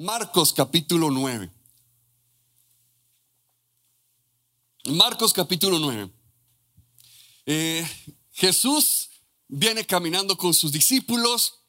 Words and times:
Marcos 0.00 0.54
capítulo 0.54 1.10
9. 1.10 1.50
Marcos 4.86 5.34
capítulo 5.34 5.78
9. 5.78 6.10
Eh, 7.44 7.86
Jesús 8.32 9.10
viene 9.46 9.84
caminando 9.84 10.38
con 10.38 10.54
sus 10.54 10.72
discípulos. 10.72 11.60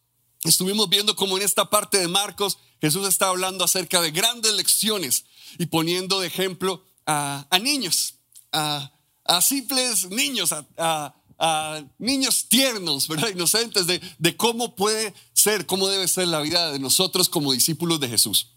Estuvimos 0.46 0.88
viendo 0.88 1.14
cómo 1.14 1.36
en 1.36 1.44
esta 1.44 1.70
parte 1.70 1.98
de 1.98 2.08
Marcos 2.08 2.58
Jesús 2.80 3.06
está 3.06 3.28
hablando 3.28 3.66
acerca 3.66 4.00
de 4.00 4.12
grandes 4.12 4.54
lecciones 4.54 5.26
y 5.58 5.66
poniendo 5.66 6.22
de 6.22 6.28
ejemplo 6.28 6.86
a, 7.06 7.46
niños, 7.62 8.14
a, 8.54 8.94
simples 9.42 10.10
niños, 10.10 10.54
a, 10.78 11.14
niños 12.00 12.48
tiernos, 12.48 13.10
¿verdad? 13.10 13.28
Inocentes 13.28 13.88
de, 13.88 14.00
de 14.20 14.38
cómo 14.38 14.74
puede 14.74 15.14
ser, 15.42 15.66
cómo 15.66 15.88
debe 15.88 16.08
ser 16.08 16.28
la 16.28 16.40
vida 16.40 16.72
de 16.72 16.80
nosotros 16.80 17.30
como 17.30 17.52
discípulos 17.52 18.00
de 18.00 18.10
Jesús. 18.10 18.48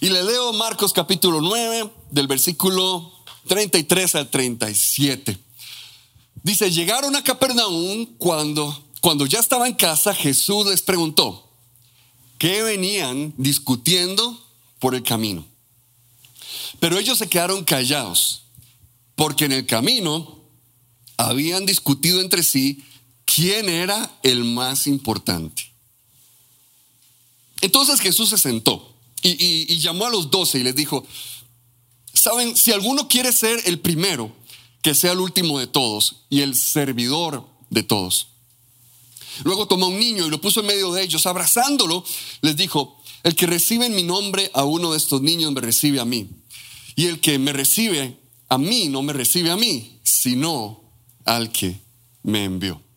Y 0.00 0.10
le 0.10 0.22
leo 0.22 0.52
Marcos 0.52 0.92
capítulo 0.92 1.40
9, 1.40 1.90
del 2.10 2.26
versículo 2.28 3.12
33 3.48 4.14
al 4.14 4.30
37. 4.30 5.38
Dice, 6.42 6.70
llegaron 6.70 7.16
a 7.16 7.24
Capernaum 7.24 8.06
cuando, 8.18 8.84
cuando 9.00 9.26
ya 9.26 9.40
estaba 9.40 9.66
en 9.66 9.74
casa, 9.74 10.14
Jesús 10.14 10.66
les 10.66 10.82
preguntó, 10.82 11.50
¿qué 12.38 12.62
venían 12.62 13.34
discutiendo 13.36 14.40
por 14.78 14.94
el 14.94 15.02
camino? 15.02 15.44
Pero 16.78 16.98
ellos 16.98 17.18
se 17.18 17.28
quedaron 17.28 17.64
callados, 17.64 18.42
porque 19.16 19.46
en 19.46 19.52
el 19.52 19.66
camino 19.66 20.38
habían 21.16 21.66
discutido 21.66 22.20
entre 22.20 22.44
sí 22.44 22.84
quién 23.34 23.68
era 23.68 24.18
el 24.22 24.44
más 24.44 24.86
importante. 24.86 25.70
Entonces 27.60 28.00
Jesús 28.00 28.30
se 28.30 28.38
sentó 28.38 28.94
y, 29.22 29.78
llamó 29.78 30.06
a 30.06 30.10
los 30.10 30.30
doce 30.30 30.58
y 30.58 30.62
les 30.62 30.74
dijo, 30.74 31.06
Saben, 32.12 32.56
si 32.56 32.72
alguno 32.72 33.06
quiere 33.06 33.32
ser 33.32 33.60
el 33.66 33.80
primero, 33.80 34.32
que 34.82 34.94
sea 34.94 35.12
el 35.12 35.20
último 35.20 35.58
de 35.58 35.66
todos 35.66 36.24
y 36.30 36.40
el 36.40 36.56
servidor 36.56 37.46
de 37.70 37.82
todos. 37.82 38.28
Luego 39.44 39.66
tomó 39.66 39.88
un 39.88 39.98
niño 39.98 40.26
y 40.26 40.30
lo 40.30 40.40
puso 40.40 40.60
en 40.60 40.66
medio 40.66 40.92
de 40.92 41.02
ellos, 41.02 41.26
abrazándolo, 41.26 42.04
les 42.40 42.56
dijo, 42.56 43.00
el 43.22 43.34
que 43.36 43.46
recibe 43.46 43.86
en 43.86 43.94
mi 43.94 44.02
nombre 44.02 44.50
a 44.54 44.64
uno 44.64 44.92
de 44.92 44.98
estos 44.98 45.20
niños 45.20 45.52
me 45.52 45.60
recibe 45.60 46.00
a 46.00 46.04
mí. 46.04 46.28
Y 46.96 47.06
el 47.06 47.20
que 47.20 47.38
me 47.38 47.52
recibe 47.52 48.18
a 48.48 48.58
mí 48.58 48.88
no 48.88 49.02
me 49.02 49.12
recibe 49.12 49.50
a 49.50 49.56
mí, 49.56 50.00
sino 50.02 50.82
al 51.24 51.52
que 51.52 51.80
me 52.22 52.44
envió. 52.44 52.87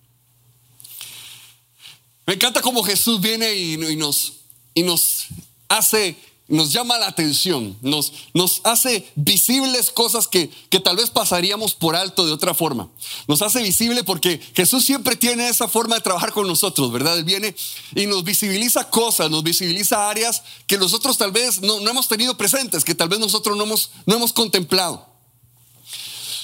Me 2.25 2.35
encanta 2.35 2.61
cómo 2.61 2.83
Jesús 2.83 3.19
viene 3.19 3.53
y, 3.53 3.77
nos, 3.97 4.33
y 4.73 4.83
nos 4.83 5.27
hace 5.67 6.17
nos 6.51 6.73
llama 6.73 6.97
la 6.97 7.07
atención, 7.07 7.77
nos, 7.81 8.11
nos 8.33 8.59
hace 8.65 9.09
visibles 9.15 9.89
cosas 9.89 10.27
que, 10.27 10.49
que, 10.69 10.81
tal 10.81 10.97
vez 10.97 11.09
pasaríamos 11.09 11.73
por 11.73 11.95
alto 11.95 12.25
de 12.25 12.33
otra 12.33 12.53
forma. 12.53 12.89
Nos 13.27 13.41
hace 13.41 13.63
visible 13.63 14.03
porque 14.03 14.39
Jesús 14.53 14.83
siempre 14.83 15.15
tiene 15.15 15.47
esa 15.47 15.69
forma 15.69 15.95
de 15.95 16.01
trabajar 16.01 16.33
con 16.33 16.47
nosotros, 16.47 16.91
¿verdad? 16.91 17.17
Él 17.17 17.23
viene 17.23 17.55
y 17.95 18.05
nos 18.05 18.25
visibiliza 18.25 18.89
cosas, 18.89 19.31
nos 19.31 19.43
visibiliza 19.43 20.09
áreas 20.09 20.43
que 20.67 20.77
nosotros 20.77 21.17
tal 21.17 21.31
vez 21.31 21.61
no, 21.61 21.77
hemos 21.87 22.09
tenido 22.09 22.35
presentes, 22.35 22.83
que 22.83 22.95
tal 22.95 23.07
vez 23.07 23.19
nosotros 23.19 23.55
no 23.55 23.63
hemos, 23.63 23.91
no 24.05 24.17
hemos 24.17 24.33
contemplado. 24.33 25.07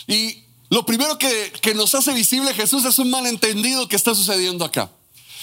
Y 0.07 0.43
lo 0.69 0.85
primero 0.85 1.17
que, 1.17 1.51
que 1.61 1.75
nos 1.75 1.93
hace 1.95 2.13
visible 2.13 2.53
Jesús 2.53 2.85
es 2.85 2.97
un 2.97 3.09
malentendido 3.09 3.89
que 3.89 3.97
está 3.97 4.15
sucediendo 4.15 4.63
acá. 4.63 4.89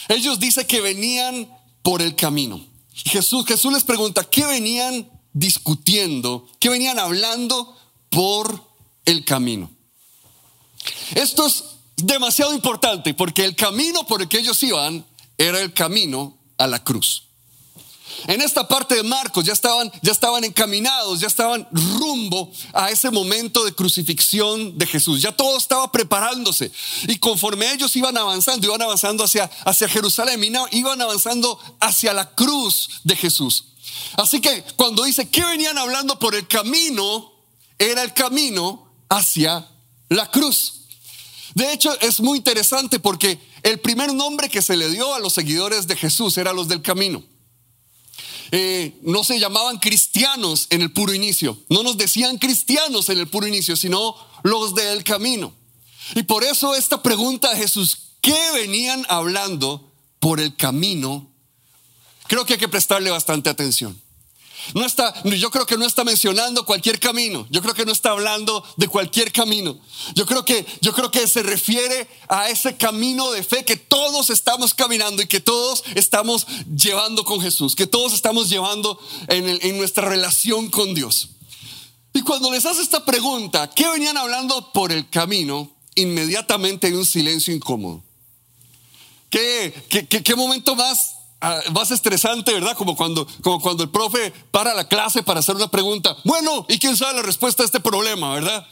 Ellos 0.08 0.38
dicen 0.38 0.66
que 0.66 0.80
venían 0.80 1.48
por 1.82 2.02
el 2.02 2.14
camino. 2.14 2.64
Jesús, 2.94 3.44
Jesús 3.46 3.72
les 3.72 3.84
pregunta, 3.84 4.24
¿qué 4.24 4.44
venían 4.46 5.08
discutiendo? 5.32 6.46
¿Qué 6.58 6.68
venían 6.68 6.98
hablando 6.98 7.76
por 8.10 8.62
el 9.04 9.24
camino? 9.24 9.70
Esto 11.14 11.46
es 11.46 11.64
demasiado 11.96 12.54
importante 12.54 13.14
porque 13.14 13.44
el 13.44 13.56
camino 13.56 14.06
por 14.06 14.22
el 14.22 14.28
que 14.28 14.38
ellos 14.38 14.62
iban 14.62 15.04
era 15.38 15.60
el 15.60 15.72
camino 15.72 16.38
a 16.58 16.66
la 16.66 16.82
cruz. 16.82 17.28
En 18.26 18.40
esta 18.40 18.66
parte 18.66 18.94
de 18.94 19.02
Marcos 19.02 19.44
ya 19.44 19.52
estaban, 19.52 19.90
ya 20.02 20.12
estaban 20.12 20.44
encaminados, 20.44 21.20
ya 21.20 21.26
estaban 21.26 21.66
rumbo 21.70 22.50
a 22.72 22.90
ese 22.90 23.10
momento 23.10 23.64
de 23.64 23.72
crucifixión 23.72 24.76
de 24.78 24.86
Jesús. 24.86 25.22
Ya 25.22 25.32
todo 25.32 25.56
estaba 25.56 25.90
preparándose. 25.92 26.70
Y 27.08 27.18
conforme 27.18 27.72
ellos 27.72 27.94
iban 27.96 28.16
avanzando, 28.16 28.66
iban 28.66 28.82
avanzando 28.82 29.24
hacia, 29.24 29.50
hacia 29.64 29.88
Jerusalén, 29.88 30.42
iban 30.72 31.00
avanzando 31.00 31.58
hacia 31.80 32.12
la 32.12 32.34
cruz 32.34 32.88
de 33.04 33.16
Jesús. 33.16 33.64
Así 34.16 34.40
que 34.40 34.64
cuando 34.76 35.04
dice 35.04 35.28
que 35.28 35.44
venían 35.44 35.78
hablando 35.78 36.18
por 36.18 36.34
el 36.34 36.46
camino, 36.46 37.32
era 37.78 38.02
el 38.02 38.12
camino 38.12 38.88
hacia 39.08 39.68
la 40.08 40.30
cruz. 40.30 40.82
De 41.54 41.72
hecho, 41.72 41.98
es 42.00 42.20
muy 42.20 42.38
interesante 42.38 42.98
porque 42.98 43.38
el 43.62 43.80
primer 43.80 44.12
nombre 44.12 44.48
que 44.48 44.62
se 44.62 44.76
le 44.76 44.88
dio 44.88 45.14
a 45.14 45.20
los 45.20 45.32
seguidores 45.32 45.86
de 45.86 45.96
Jesús 45.96 46.36
era 46.36 46.52
los 46.52 46.68
del 46.68 46.82
camino. 46.82 47.22
Eh, 48.56 49.00
no 49.02 49.24
se 49.24 49.40
llamaban 49.40 49.78
cristianos 49.78 50.68
en 50.70 50.80
el 50.80 50.92
puro 50.92 51.12
inicio, 51.12 51.58
no 51.68 51.82
nos 51.82 51.96
decían 51.96 52.38
cristianos 52.38 53.08
en 53.08 53.18
el 53.18 53.26
puro 53.26 53.48
inicio, 53.48 53.74
sino 53.74 54.14
los 54.44 54.76
del 54.76 55.02
camino. 55.02 55.52
Y 56.14 56.22
por 56.22 56.44
eso 56.44 56.72
esta 56.76 57.02
pregunta 57.02 57.50
a 57.50 57.56
Jesús, 57.56 58.12
¿qué 58.20 58.38
venían 58.54 59.04
hablando 59.08 59.92
por 60.20 60.38
el 60.38 60.54
camino? 60.54 61.28
Creo 62.28 62.46
que 62.46 62.52
hay 62.52 62.60
que 62.60 62.68
prestarle 62.68 63.10
bastante 63.10 63.50
atención. 63.50 64.00
No 64.72 64.86
está, 64.86 65.12
yo 65.24 65.50
creo 65.50 65.66
que 65.66 65.76
no 65.76 65.84
está 65.84 66.04
mencionando 66.04 66.64
cualquier 66.64 66.98
camino. 66.98 67.46
Yo 67.50 67.60
creo 67.60 67.74
que 67.74 67.84
no 67.84 67.92
está 67.92 68.10
hablando 68.10 68.64
de 68.76 68.88
cualquier 68.88 69.32
camino. 69.32 69.78
Yo 70.14 70.24
creo 70.24 70.44
que, 70.44 70.64
yo 70.80 70.92
creo 70.92 71.10
que 71.10 71.26
se 71.28 71.42
refiere 71.42 72.08
a 72.28 72.48
ese 72.48 72.76
camino 72.76 73.30
de 73.32 73.42
fe 73.42 73.64
que 73.64 73.76
todos 73.76 74.30
estamos 74.30 74.72
caminando 74.72 75.22
y 75.22 75.26
que 75.26 75.40
todos 75.40 75.84
estamos 75.94 76.46
llevando 76.74 77.24
con 77.24 77.40
Jesús, 77.40 77.74
que 77.74 77.86
todos 77.86 78.14
estamos 78.14 78.48
llevando 78.48 78.98
en, 79.28 79.48
en 79.48 79.76
nuestra 79.76 80.08
relación 80.08 80.70
con 80.70 80.94
Dios. 80.94 81.30
Y 82.14 82.22
cuando 82.22 82.50
les 82.50 82.64
hace 82.64 82.80
esta 82.80 83.04
pregunta, 83.04 83.68
¿qué 83.70 83.88
venían 83.88 84.16
hablando 84.16 84.72
por 84.72 84.92
el 84.92 85.10
camino? 85.10 85.70
Inmediatamente 85.96 86.86
hay 86.86 86.92
un 86.94 87.04
silencio 87.04 87.52
incómodo. 87.52 88.02
¿Qué, 89.34 89.74
qué, 89.88 90.06
qué, 90.06 90.36
momento 90.36 90.76
más 90.76 91.13
más 91.72 91.90
estresante, 91.90 92.52
¿verdad? 92.52 92.76
Como 92.76 92.96
cuando, 92.96 93.26
como 93.42 93.60
cuando 93.60 93.82
el 93.82 93.90
profe 93.90 94.32
para 94.50 94.74
la 94.74 94.86
clase 94.88 95.22
para 95.22 95.40
hacer 95.40 95.56
una 95.56 95.68
pregunta. 95.68 96.16
Bueno, 96.24 96.66
¿y 96.68 96.78
quién 96.78 96.96
sabe 96.96 97.14
la 97.14 97.22
respuesta 97.22 97.62
a 97.62 97.66
este 97.66 97.80
problema, 97.80 98.34
verdad? 98.34 98.66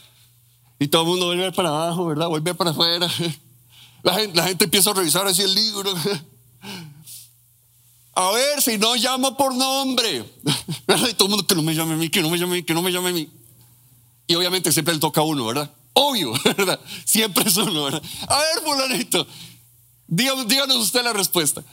Y 0.79 0.87
todo 0.87 1.03
el 1.03 1.07
mundo 1.09 1.27
vuelve 1.27 1.51
para 1.51 1.69
abajo, 1.69 2.05
¿verdad? 2.07 2.27
Vuelve 2.27 2.53
para 2.55 2.71
afuera. 2.71 3.07
La 4.03 4.15
gente, 4.15 4.35
la 4.35 4.43
gente 4.43 4.65
empieza 4.65 4.89
a 4.89 4.93
revisar 4.93 5.25
así 5.27 5.43
el 5.43 5.55
libro. 5.55 5.93
A 8.15 8.31
ver 8.31 8.61
si 8.61 8.77
no 8.77 8.97
llama 8.97 9.37
por 9.37 9.55
nombre. 9.55 10.25
Y 11.09 11.13
todo 11.13 11.27
el 11.27 11.29
mundo 11.29 11.47
que 11.47 11.55
no 11.55 11.63
me 11.63 11.73
llame 11.73 11.93
a 11.93 11.95
mí, 11.95 12.09
que 12.09 12.21
no 12.21 12.29
me 12.29 12.37
llame 12.37 12.51
a 12.51 12.55
mí, 12.57 12.63
que 12.63 12.73
no 12.73 12.81
me 12.81 12.91
llame 12.91 13.09
a 13.09 13.13
mí. 13.13 13.29
Y 14.27 14.35
obviamente 14.35 14.71
siempre 14.71 14.93
le 14.93 14.99
toca 14.99 15.21
a 15.21 15.23
uno, 15.23 15.45
¿verdad? 15.45 15.71
Obvio, 15.93 16.33
¿verdad? 16.57 16.79
Siempre 17.05 17.45
es 17.47 17.55
uno, 17.57 17.85
¿verdad? 17.85 18.03
A 18.27 18.39
ver, 18.39 18.63
fulanito, 18.63 19.25
díganos 20.07 20.77
usted 20.77 21.03
la 21.03 21.13
respuesta. 21.13 21.63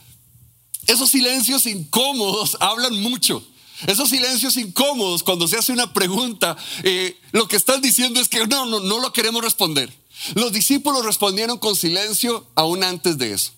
Esos 0.87 1.09
silencios 1.11 1.65
incómodos 1.65 2.57
hablan 2.59 2.99
mucho. 3.01 3.43
Esos 3.87 4.09
silencios 4.09 4.57
incómodos 4.57 5.23
cuando 5.23 5.47
se 5.47 5.57
hace 5.57 5.71
una 5.71 5.91
pregunta, 5.91 6.55
eh, 6.83 7.17
lo 7.31 7.47
que 7.47 7.55
están 7.55 7.81
diciendo 7.81 8.19
es 8.19 8.29
que 8.29 8.45
no, 8.45 8.65
no, 8.65 8.79
no 8.79 8.99
lo 8.99 9.11
queremos 9.11 9.43
responder. 9.43 9.91
Los 10.35 10.51
discípulos 10.51 11.03
respondieron 11.05 11.57
con 11.57 11.75
silencio 11.75 12.45
aún 12.55 12.83
antes 12.83 13.17
de 13.17 13.33
eso. 13.33 13.51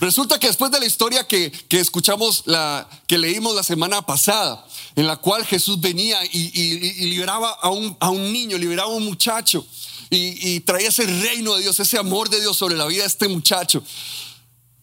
Resulta 0.00 0.38
que 0.38 0.48
después 0.48 0.70
de 0.70 0.80
la 0.80 0.86
historia 0.86 1.26
que, 1.26 1.52
escuchamos, 1.70 2.42
la, 2.44 2.88
que 3.06 3.18
leímos 3.18 3.54
la 3.54 3.62
semana 3.62 4.02
pasada, 4.02 4.66
en 4.96 5.06
la 5.06 5.16
cual 5.16 5.46
Jesús 5.46 5.80
venía 5.80 6.18
y, 6.30 7.06
liberaba 7.06 7.50
a 7.50 7.70
un, 7.70 7.96
a 8.00 8.10
un, 8.10 8.32
niño, 8.32 8.58
liberaba 8.58 8.92
a 8.92 8.96
un 8.96 9.04
muchacho 9.04 9.66
y 10.10 10.60
traía 10.60 10.88
ese 10.88 11.04
reino 11.04 11.54
de 11.54 11.62
Dios, 11.62 11.80
ese 11.80 11.98
amor 11.98 12.28
de 12.28 12.40
Dios 12.40 12.56
sobre 12.56 12.76
la 12.76 12.86
vida 12.86 13.02
de 13.02 13.08
este 13.08 13.28
muchacho. 13.28 13.82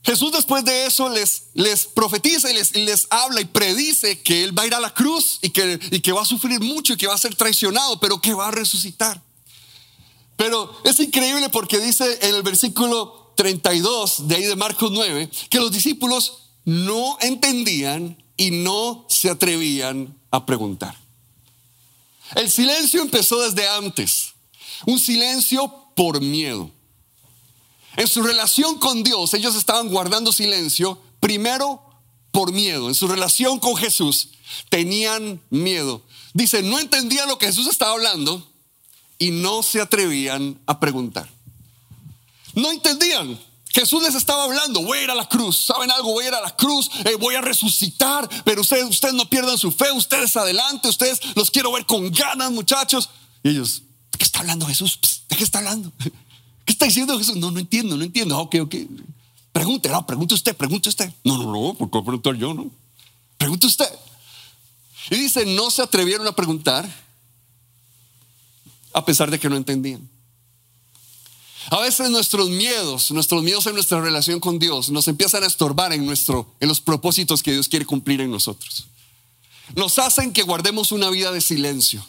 Jesús 0.05 0.31
después 0.31 0.63
de 0.63 0.85
eso 0.85 1.09
les, 1.09 1.47
les 1.55 1.87
profetiza 1.87 2.51
y 2.51 2.53
les, 2.53 2.75
les, 2.75 3.07
habla 3.09 3.41
y 3.41 3.45
predice 3.45 4.21
que 4.21 4.43
Él 4.43 4.57
va 4.57 4.63
a 4.63 4.67
ir 4.67 4.75
a 4.75 4.79
la 4.79 4.93
cruz 4.93 5.39
y 5.41 5.49
que, 5.49 5.79
y 5.89 5.99
que 5.99 6.11
va 6.11 6.21
a 6.21 6.25
sufrir 6.25 6.59
mucho 6.59 6.93
y 6.93 6.97
que 6.97 7.07
va 7.07 7.15
a 7.15 7.17
ser 7.17 7.33
traicionado, 7.33 7.99
pero 7.99 8.21
que 8.21 8.35
va 8.35 8.49
a 8.49 8.51
resucitar. 8.51 9.19
Pero 10.37 10.79
es 10.83 10.99
increíble 10.99 11.49
porque 11.49 11.79
dice 11.79 12.19
en 12.21 12.35
el 12.35 12.43
versículo 12.43 13.33
32 13.35 14.27
de 14.27 14.35
ahí 14.35 14.43
de 14.43 14.55
Marcos 14.55 14.91
9 14.91 15.29
que 15.49 15.59
los 15.59 15.71
discípulos 15.71 16.49
no 16.65 17.17
entendían 17.21 18.23
y 18.37 18.51
no 18.51 19.07
se 19.09 19.31
atrevían 19.31 20.15
a 20.29 20.45
preguntar. 20.45 20.95
El 22.35 22.51
silencio 22.51 23.01
empezó 23.01 23.41
desde 23.41 23.67
antes, 23.67 24.33
un 24.85 24.99
silencio 24.99 25.73
por 25.95 26.21
miedo. 26.21 26.69
En 27.97 28.07
su 28.07 28.21
relación 28.21 28.77
con 28.79 29.03
Dios, 29.03 29.33
ellos 29.33 29.55
estaban 29.55 29.89
guardando 29.89 30.33
silencio, 30.33 31.01
primero 31.19 31.81
por 32.31 32.51
miedo. 32.51 32.89
En 32.89 32.95
su 32.95 33.07
relación 33.07 33.59
con 33.59 33.75
Jesús 33.77 34.29
tenían 34.69 35.41
miedo. 35.49 36.01
Dice, 36.33 36.61
no 36.61 36.79
entendían 36.79 37.27
lo 37.27 37.37
que 37.37 37.47
Jesús 37.47 37.67
estaba 37.67 37.93
hablando 37.93 38.45
y 39.17 39.31
no 39.31 39.63
se 39.63 39.81
atrevían 39.81 40.59
a 40.65 40.79
preguntar. 40.79 41.29
No 42.53 42.71
entendían. 42.71 43.39
Jesús 43.73 44.03
les 44.03 44.15
estaba 44.15 44.45
hablando, 44.45 44.81
voy 44.83 44.99
a 44.99 45.03
ir 45.03 45.11
a 45.11 45.15
la 45.15 45.27
cruz, 45.27 45.65
¿saben 45.65 45.91
algo? 45.91 46.13
Voy 46.13 46.23
a 46.23 46.27
ir 46.29 46.33
a 46.33 46.39
la 46.39 46.55
cruz, 46.55 46.89
eh, 47.03 47.15
voy 47.15 47.35
a 47.35 47.41
resucitar, 47.41 48.29
pero 48.45 48.61
ustedes, 48.61 48.85
ustedes 48.85 49.13
no 49.13 49.29
pierdan 49.29 49.57
su 49.57 49.69
fe, 49.69 49.91
ustedes 49.91 50.37
adelante, 50.37 50.87
ustedes 50.87 51.19
los 51.35 51.51
quiero 51.51 51.73
ver 51.73 51.85
con 51.85 52.09
ganas, 52.09 52.51
muchachos. 52.51 53.09
Y 53.43 53.49
ellos, 53.49 53.81
¿de 54.13 54.17
qué 54.17 54.23
está 54.23 54.39
hablando 54.39 54.65
Jesús? 54.65 54.97
¿De 55.27 55.35
qué 55.35 55.43
está 55.43 55.57
hablando? 55.59 55.91
¿Qué 56.65 56.73
está 56.73 56.85
diciendo 56.85 57.17
Jesús? 57.17 57.37
No, 57.37 57.51
no 57.51 57.59
entiendo, 57.59 57.95
no 57.95 58.03
entiendo. 58.03 58.37
Ok, 58.39 58.55
ok. 58.61 58.75
Pregunte, 59.53 59.87
no, 59.87 60.05
pregunte 60.05 60.33
usted, 60.33 60.55
pregunte 60.55 60.89
usted. 60.89 61.13
No, 61.23 61.37
no, 61.37 61.51
no, 61.51 61.73
¿por 61.75 61.89
qué 61.89 62.01
preguntar 62.01 62.35
yo? 62.35 62.53
No. 62.53 62.69
Pregunte 63.37 63.67
usted. 63.67 63.89
Y 65.11 65.15
dice, 65.15 65.45
no 65.45 65.69
se 65.69 65.81
atrevieron 65.81 66.27
a 66.27 66.31
preguntar 66.31 66.89
a 68.93 69.05
pesar 69.05 69.29
de 69.29 69.39
que 69.39 69.49
no 69.49 69.55
entendían. 69.55 70.09
A 71.69 71.79
veces 71.79 72.09
nuestros 72.09 72.49
miedos, 72.49 73.11
nuestros 73.11 73.43
miedos 73.43 73.65
en 73.65 73.73
nuestra 73.73 73.99
relación 73.99 74.39
con 74.39 74.59
Dios 74.59 74.89
nos 74.89 75.07
empiezan 75.07 75.43
a 75.43 75.47
estorbar 75.47 75.93
en, 75.93 76.05
nuestro, 76.05 76.53
en 76.59 76.67
los 76.67 76.79
propósitos 76.79 77.41
que 77.41 77.51
Dios 77.51 77.67
quiere 77.67 77.85
cumplir 77.85 78.21
en 78.21 78.31
nosotros. 78.31 78.85
Nos 79.75 79.97
hacen 79.97 80.31
que 80.31 80.43
guardemos 80.43 80.91
una 80.91 81.09
vida 81.09 81.31
de 81.31 81.41
silencio. 81.41 82.05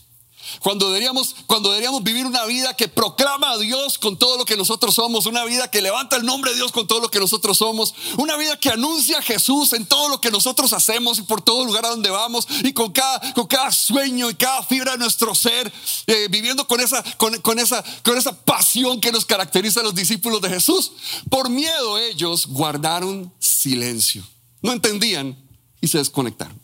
Cuando 0.61 0.89
deberíamos, 0.89 1.35
cuando 1.47 1.71
deberíamos 1.71 2.03
vivir 2.03 2.27
una 2.27 2.45
vida 2.45 2.75
que 2.75 2.89
proclama 2.89 3.53
a 3.53 3.59
Dios 3.59 3.99
con 3.99 4.17
todo 4.17 4.37
lo 4.37 4.45
que 4.45 4.57
nosotros 4.57 4.95
somos, 4.95 5.27
una 5.27 5.45
vida 5.45 5.71
que 5.71 5.83
levanta 5.83 6.17
el 6.17 6.25
nombre 6.25 6.51
de 6.51 6.57
Dios 6.57 6.73
con 6.73 6.87
todo 6.87 7.01
lo 7.01 7.11
que 7.11 7.19
nosotros 7.19 7.59
somos, 7.59 7.95
una 8.17 8.37
vida 8.37 8.59
que 8.59 8.71
anuncia 8.71 9.19
a 9.19 9.23
Jesús 9.23 9.73
en 9.73 9.87
todo 9.87 10.09
lo 10.09 10.21
que 10.21 10.31
nosotros 10.31 10.73
hacemos 10.73 11.19
y 11.19 11.23
por 11.23 11.43
todo 11.43 11.65
lugar 11.65 11.87
a 11.87 11.91
donde 11.91 12.11
vamos 12.11 12.47
y 12.63 12.73
con 12.73 12.93
cada, 12.93 13.73
sueño 13.73 14.31
y 14.31 14.35
cada 14.35 14.63
fibra 14.63 14.93
de 14.93 14.99
nuestro 14.99 15.35
ser, 15.35 15.73
eh, 16.07 16.29
viviendo 16.31 16.67
con 16.67 16.81
esa, 16.81 17.03
con, 17.17 17.59
esa, 17.59 17.85
con 18.03 18.17
esa 18.17 18.33
pasión 18.45 19.01
que 19.01 19.13
nos 19.13 19.25
caracteriza 19.25 19.81
a 19.81 19.85
los 19.85 19.95
discípulos 19.95 20.41
de 20.41 20.49
Jesús. 20.49 20.93
Por 21.31 21.51
miedo 21.51 21.99
ellos 21.99 22.47
guardaron 22.47 23.33
silencio, 23.39 24.25
no 24.63 24.73
entendían 24.73 25.37
y 25.81 25.89
se 25.89 25.99
desconectaron. 25.99 26.61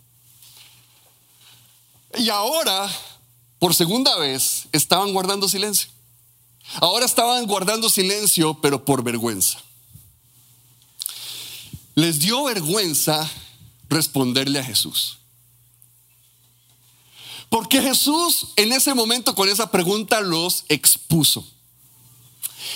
Y 2.19 2.29
ahora 2.29 2.91
por 3.63 3.77
segunda 3.77 4.19
vez 4.19 4.67
estaban 4.73 5.13
guardando 5.13 5.49
silencio. 5.49 5.89
Ahora 6.81 7.07
estaban 7.07 7.47
guardando 7.47 7.89
silencio, 7.89 8.55
pero 8.61 8.85
por 8.85 9.05
vergüenza. 9.05 9.63
Les 11.95 12.19
dio 12.19 12.43
vergüenza 12.43 13.31
responderle 13.89 14.59
a 14.59 14.65
Jesús. 14.65 15.19
Porque 17.51 17.81
Jesús 17.81 18.49
en 18.57 18.73
ese 18.73 18.95
momento 18.95 19.33
con 19.37 19.49
esa 19.49 19.71
pregunta 19.71 20.21
los 20.23 20.65
expuso. 20.69 21.47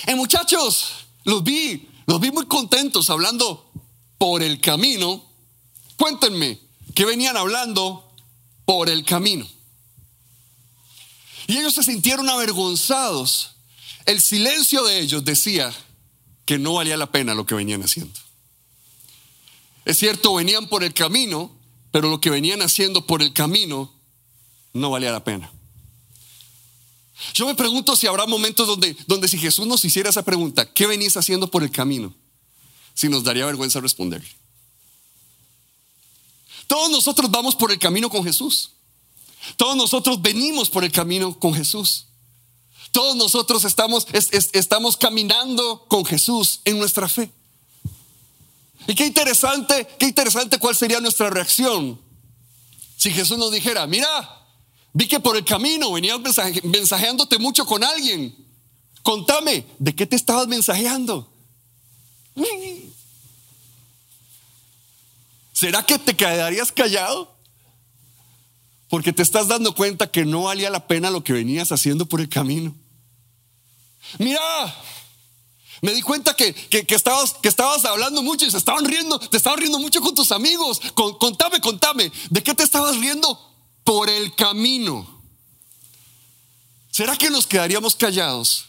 Y 0.07 0.15
muchachos, 0.15 0.91
los 1.25 1.43
vi, 1.43 1.89
los 2.05 2.21
vi 2.21 2.31
muy 2.31 2.45
contentos 2.45 3.09
hablando 3.09 3.69
por 4.17 4.41
el 4.41 4.61
camino. 4.61 5.21
Cuéntenme, 5.97 6.61
¿qué 6.95 7.03
venían 7.03 7.35
hablando 7.35 8.09
por 8.63 8.87
el 8.87 9.03
camino? 9.03 9.45
Y 11.47 11.57
ellos 11.57 11.73
se 11.73 11.83
sintieron 11.83 12.29
avergonzados. 12.29 13.55
El 14.05 14.21
silencio 14.21 14.83
de 14.83 14.99
ellos 14.99 15.23
decía 15.23 15.73
que 16.45 16.59
no 16.59 16.73
valía 16.73 16.97
la 16.97 17.11
pena 17.11 17.33
lo 17.33 17.45
que 17.45 17.55
venían 17.55 17.81
haciendo. 17.83 18.19
Es 19.85 19.97
cierto, 19.97 20.35
venían 20.35 20.67
por 20.67 20.83
el 20.83 20.93
camino, 20.93 21.57
pero 21.91 22.09
lo 22.09 22.19
que 22.19 22.29
venían 22.29 22.61
haciendo 22.61 23.07
por 23.07 23.21
el 23.21 23.33
camino 23.33 23.93
no 24.73 24.91
valía 24.91 25.11
la 25.11 25.23
pena. 25.23 25.51
Yo 27.33 27.47
me 27.47 27.55
pregunto 27.55 27.95
si 27.95 28.07
habrá 28.07 28.25
momentos 28.25 28.67
donde, 28.67 28.95
donde 29.07 29.27
si 29.27 29.37
Jesús 29.37 29.65
nos 29.65 29.83
hiciera 29.83 30.09
esa 30.09 30.23
pregunta, 30.23 30.71
¿qué 30.71 30.85
venís 30.85 31.17
haciendo 31.17 31.49
por 31.49 31.63
el 31.63 31.71
camino? 31.71 32.13
Si 32.93 33.09
nos 33.09 33.23
daría 33.23 33.45
vergüenza 33.45 33.79
responder. 33.79 34.23
Todos 36.67 36.91
nosotros 36.91 37.31
vamos 37.31 37.55
por 37.55 37.71
el 37.71 37.79
camino 37.79 38.09
con 38.09 38.23
Jesús. 38.23 38.71
Todos 39.55 39.75
nosotros 39.75 40.21
venimos 40.21 40.69
por 40.69 40.83
el 40.83 40.91
camino 40.91 41.37
con 41.39 41.53
Jesús. 41.53 42.07
Todos 42.91 43.15
nosotros 43.15 43.63
estamos, 43.63 44.07
estamos 44.53 44.97
caminando 44.97 45.85
con 45.87 46.05
Jesús 46.05 46.61
en 46.65 46.77
nuestra 46.79 47.07
fe. 47.07 47.31
Y 48.87 48.95
qué 48.95 49.05
interesante, 49.05 49.87
qué 49.99 50.05
interesante 50.05 50.59
cuál 50.59 50.75
sería 50.75 50.99
nuestra 50.99 51.29
reacción 51.29 51.99
si 52.97 53.11
Jesús 53.11 53.37
nos 53.37 53.51
dijera, 53.51 53.85
mira, 53.85 54.43
vi 54.91 55.07
que 55.07 55.19
por 55.19 55.37
el 55.37 55.45
camino 55.45 55.91
venías 55.91 56.19
mensajeándote 56.63 57.37
mucho 57.37 57.63
con 57.65 57.83
alguien. 57.83 58.35
Contame, 59.03 59.65
¿de 59.77 59.95
qué 59.95 60.07
te 60.07 60.15
estabas 60.15 60.47
mensajeando? 60.47 61.31
¿Será 65.53 65.85
que 65.85 65.99
te 65.99 66.15
quedarías 66.15 66.71
callado? 66.71 67.36
Porque 68.89 69.13
te 69.13 69.21
estás 69.21 69.47
dando 69.47 69.75
cuenta 69.75 70.09
que 70.09 70.25
no 70.25 70.43
valía 70.43 70.69
la 70.69 70.87
pena 70.87 71.09
lo 71.09 71.23
que 71.23 71.33
venías 71.33 71.71
haciendo 71.71 72.05
por 72.05 72.21
el 72.21 72.29
camino. 72.29 72.73
Mira, 74.17 74.41
me 75.81 75.93
di 75.93 76.01
cuenta 76.01 76.35
que, 76.35 76.55
estabas, 76.69 77.33
que 77.33 77.49
estabas 77.49 77.85
hablando 77.85 78.23
mucho 78.23 78.45
y 78.45 78.51
se 78.51 78.57
estaban 78.57 78.85
riendo, 78.85 79.19
te 79.19 79.37
estaban 79.37 79.59
riendo 79.59 79.79
mucho 79.79 80.01
con 80.01 80.15
tus 80.15 80.31
amigos. 80.31 80.79
contame, 80.93 81.59
contame, 81.59 82.11
¿de 82.29 82.43
qué 82.43 82.53
te 82.55 82.63
estabas 82.63 82.97
riendo? 82.97 83.39
Por 83.83 84.09
el 84.09 84.33
camino. 84.35 85.07
¿Será 86.91 87.15
que 87.15 87.29
nos 87.29 87.45
quedaríamos 87.45 87.95
callados? 87.95 88.65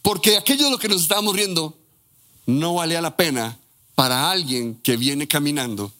Porque 0.00 0.36
aquello 0.36 0.66
de 0.66 0.70
lo 0.70 0.78
que 0.78 0.88
nos 0.88 1.02
estábamos 1.02 1.34
riendo 1.36 1.76
no 2.46 2.74
valía 2.74 3.02
la 3.02 3.16
pena 3.16 3.58
para 3.94 4.30
alguien 4.30 4.76
que 4.76 4.96
viene 4.96 5.28
caminando 5.28 5.92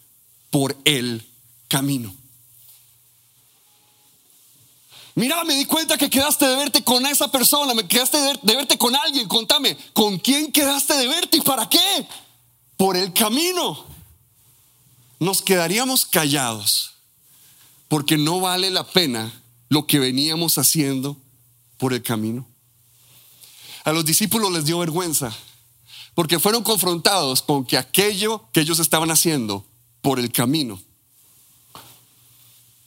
por 0.51 0.77
el 0.85 1.27
camino. 1.69 2.15
Mira, 5.19 5.43
me 5.43 5.57
di 5.57 5.65
cuenta 5.65 5.99
que 5.99 6.09
quedaste 6.09 6.47
de 6.47 6.55
verte 6.55 6.85
con 6.85 7.05
esa 7.05 7.27
persona, 7.29 7.75
me 7.75 7.89
quedaste 7.89 8.19
de, 8.19 8.55
verte 8.55 8.79
con 8.79 8.95
alguien. 8.95 9.27
Contame, 9.27 9.77
¿con 9.93 10.17
quién 10.21 10.53
quedaste 10.53 10.95
de 10.95 11.09
verte 11.09 11.39
y 11.39 11.41
para 11.41 11.69
qué? 11.69 12.07
Por 12.77 12.97
el 12.97 13.13
camino. 13.13 13.85
Nos 15.19 15.43
quedaríamos 15.43 16.07
callados 16.07 16.93
porque 17.89 18.17
no 18.17 18.39
vale 18.39 18.71
la 18.71 18.85
pena 18.85 19.43
lo 19.69 19.89
que 19.89 19.99
veníamos 19.99 20.57
haciendo 20.57 21.17
por 21.79 21.93
el 21.93 22.01
camino. 22.05 22.47
A 23.83 23.91
los 23.91 24.05
discípulos 24.05 24.53
les 24.53 24.67
dio 24.67 24.79
vergüenza 24.79 25.37
porque 26.15 26.39
fueron 26.39 26.63
confrontados 26.63 27.43
con 27.43 27.65
que 27.65 27.77
aquello 27.77 28.49
que 28.53 28.61
ellos 28.61 28.79
estaban 28.79 29.11
haciendo 29.11 29.67
por 30.01 30.21
el 30.21 30.31
camino 30.31 30.81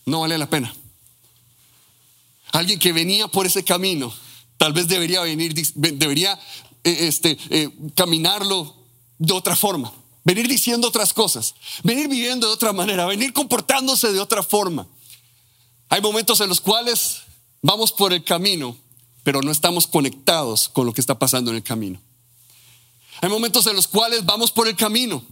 no 0.05 0.21
vale 0.21 0.37
la 0.37 0.49
pena. 0.49 0.73
Alguien 2.51 2.79
que 2.79 2.91
venía 2.91 3.27
por 3.27 3.45
ese 3.45 3.63
camino, 3.63 4.13
tal 4.57 4.73
vez 4.73 4.87
debería 4.87 5.21
venir, 5.21 5.53
debería 5.75 6.39
eh, 6.83 7.07
este, 7.07 7.37
eh, 7.49 7.69
caminarlo 7.95 8.75
de 9.17 9.33
otra 9.33 9.55
forma, 9.55 9.93
venir 10.23 10.47
diciendo 10.47 10.87
otras 10.87 11.13
cosas, 11.13 11.55
venir 11.83 12.07
viviendo 12.07 12.47
de 12.47 12.53
otra 12.53 12.73
manera, 12.73 13.05
venir 13.05 13.33
comportándose 13.33 14.11
de 14.11 14.19
otra 14.19 14.43
forma. 14.43 14.87
Hay 15.89 16.01
momentos 16.01 16.41
en 16.41 16.49
los 16.49 16.61
cuales 16.61 17.21
vamos 17.61 17.91
por 17.91 18.13
el 18.13 18.23
camino, 18.23 18.77
pero 19.23 19.41
no 19.41 19.51
estamos 19.51 19.87
conectados 19.87 20.69
con 20.69 20.85
lo 20.85 20.93
que 20.93 21.01
está 21.01 21.19
pasando 21.19 21.51
en 21.51 21.57
el 21.57 21.63
camino. 21.63 22.01
Hay 23.21 23.29
momentos 23.29 23.67
en 23.67 23.75
los 23.75 23.87
cuales 23.87 24.25
vamos 24.25 24.51
por 24.51 24.67
el 24.67 24.75
camino, 24.75 25.23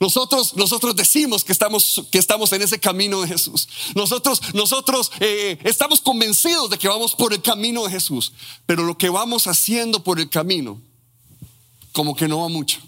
nosotros, 0.00 0.56
nosotros 0.56 0.96
decimos 0.96 1.44
que 1.44 1.52
estamos, 1.52 2.04
que 2.10 2.18
estamos 2.18 2.50
en 2.54 2.62
ese 2.62 2.80
camino 2.80 3.20
de 3.20 3.28
Jesús. 3.28 3.68
Nosotros, 3.94 4.40
nosotros 4.54 5.12
eh, 5.20 5.58
estamos 5.62 6.00
convencidos 6.00 6.70
de 6.70 6.78
que 6.78 6.88
vamos 6.88 7.14
por 7.14 7.34
el 7.34 7.42
camino 7.42 7.84
de 7.84 7.90
Jesús. 7.90 8.32
Pero 8.64 8.82
lo 8.82 8.96
que 8.96 9.10
vamos 9.10 9.46
haciendo 9.46 10.02
por 10.02 10.18
el 10.18 10.30
camino, 10.30 10.80
como 11.92 12.16
que 12.16 12.28
no 12.28 12.40
va 12.40 12.48
mucho. 12.48 12.80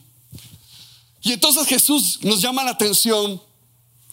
Y 1.20 1.32
entonces 1.32 1.66
Jesús 1.66 2.20
nos 2.22 2.40
llama 2.40 2.64
la 2.64 2.70
atención 2.70 3.42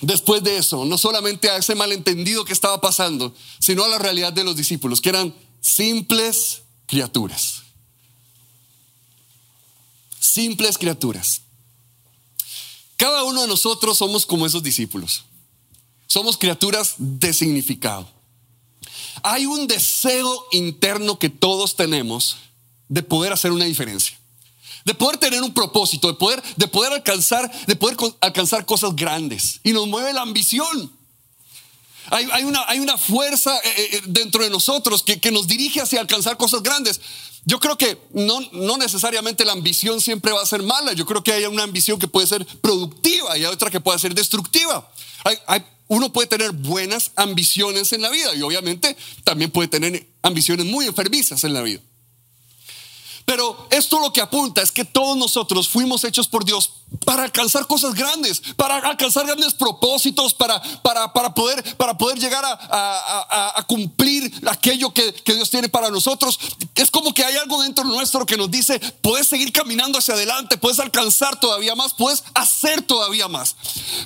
después 0.01 0.43
de 0.43 0.57
eso, 0.57 0.83
no 0.83 0.97
solamente 0.97 1.49
a 1.49 1.55
ese 1.55 1.75
malentendido 1.75 2.43
que 2.43 2.53
estaba 2.53 2.81
pasando, 2.81 3.33
sino 3.59 3.85
a 3.85 3.87
la 3.87 3.97
realidad 3.97 4.33
de 4.33 4.43
los 4.43 4.57
discípulos, 4.57 4.99
que 4.99 5.09
eran 5.09 5.33
simples 5.61 6.63
criaturas. 6.85 7.61
Simples 10.19 10.77
criaturas. 10.77 11.43
Cada 12.99 13.23
uno 13.23 13.43
de 13.43 13.47
nosotros 13.47 13.97
somos 13.97 14.25
como 14.25 14.45
esos 14.45 14.61
discípulos. 14.61 15.23
Somos 16.05 16.37
criaturas 16.37 16.95
de 16.97 17.33
significado. 17.33 18.09
Hay 19.23 19.45
un 19.45 19.67
deseo 19.67 20.45
interno 20.51 21.17
que 21.17 21.29
todos 21.29 21.77
tenemos 21.77 22.35
de 22.89 23.01
poder 23.01 23.31
hacer 23.31 23.53
una 23.53 23.63
diferencia 23.63 24.19
de 24.85 24.95
poder 24.95 25.17
tener 25.17 25.43
un 25.43 25.53
propósito, 25.53 26.07
de 26.07 26.15
poder, 26.15 26.41
de 26.55 26.67
poder 26.67 26.91
alcanzar, 26.93 27.51
de 27.67 27.75
poder 27.75 27.95
alcanzar 28.21 28.65
cosas 28.65 28.95
grandes. 28.95 29.59
Y 29.63 29.71
nos 29.71 29.87
mueve 29.87 30.13
la 30.13 30.21
ambición. 30.21 30.91
Hay, 32.11 32.43
una, 32.43 32.63
hay 32.67 32.79
una, 32.79 32.97
fuerza 32.97 33.55
eh, 33.57 33.71
eh, 33.75 34.01
dentro 34.07 34.43
de 34.43 34.49
nosotros 34.49 35.03
que, 35.03 35.19
que, 35.19 35.31
nos 35.31 35.45
dirige 35.45 35.79
hacia 35.79 36.01
alcanzar 36.01 36.37
cosas 36.37 36.63
grandes. 36.63 36.99
Yo 37.49 37.59
creo 37.59 37.75
que 37.75 37.97
no, 38.13 38.39
no, 38.51 38.77
necesariamente 38.77 39.43
la 39.43 39.53
ambición 39.53 39.99
siempre 40.01 40.31
va 40.31 40.39
a 40.39 40.45
ser 40.45 40.61
mala. 40.61 40.93
Yo 40.93 41.03
creo 41.07 41.23
que 41.23 41.31
hay 41.31 41.45
una 41.45 41.63
ambición 41.63 41.97
que 41.97 42.07
puede 42.07 42.27
ser 42.27 42.45
productiva 42.61 43.35
y 43.39 43.45
otra 43.45 43.71
que 43.71 43.79
puede 43.79 43.97
ser 43.97 44.13
destructiva. 44.13 44.87
Hay, 45.47 45.63
uno 45.87 46.13
puede 46.13 46.27
tener 46.27 46.51
buenas 46.51 47.09
ambiciones 47.15 47.91
en 47.91 48.03
la 48.03 48.11
vida 48.11 48.35
y 48.35 48.43
obviamente 48.43 48.95
también 49.23 49.49
puede 49.49 49.67
tener 49.67 50.05
ambiciones 50.21 50.67
muy 50.67 50.85
enfermizas 50.85 51.43
en 51.43 51.55
la 51.55 51.63
vida. 51.63 51.81
Pero 53.29 53.67
esto 53.69 53.99
lo 53.99 54.11
que 54.11 54.21
apunta 54.21 54.63
es 54.63 54.71
que 54.71 54.83
todos 54.83 55.15
nosotros 55.15 55.69
fuimos 55.69 56.03
hechos 56.03 56.27
por 56.27 56.43
Dios 56.43 56.71
para 57.05 57.21
alcanzar 57.21 57.67
cosas 57.67 57.93
grandes, 57.93 58.41
para 58.55 58.77
alcanzar 58.77 59.27
grandes 59.27 59.53
propósitos, 59.53 60.33
para, 60.33 60.59
para, 60.81 61.13
para 61.13 61.31
poder, 61.35 61.77
para 61.77 61.95
poder 61.95 62.17
llegar 62.17 62.43
a, 62.43 63.63
cumplir 63.67 64.33
aquello 64.47 64.91
que, 64.91 65.13
que, 65.13 65.35
Dios 65.35 65.51
tiene 65.51 65.69
para 65.69 65.91
nosotros. 65.91 66.39
Es 66.73 66.89
como 66.89 67.13
que 67.13 67.23
hay 67.23 67.35
algo 67.35 67.61
dentro 67.61 67.83
nuestro 67.83 68.25
que 68.25 68.35
nos 68.35 68.49
dice, 68.49 68.79
puedes 69.03 69.27
seguir 69.27 69.51
caminando 69.51 69.99
hacia 69.99 70.15
adelante, 70.15 70.57
puedes 70.57 70.79
alcanzar 70.79 71.39
todavía 71.39 71.75
más, 71.75 71.93
puedes 71.93 72.23
hacer 72.33 72.81
todavía 72.81 73.27
más. 73.27 73.55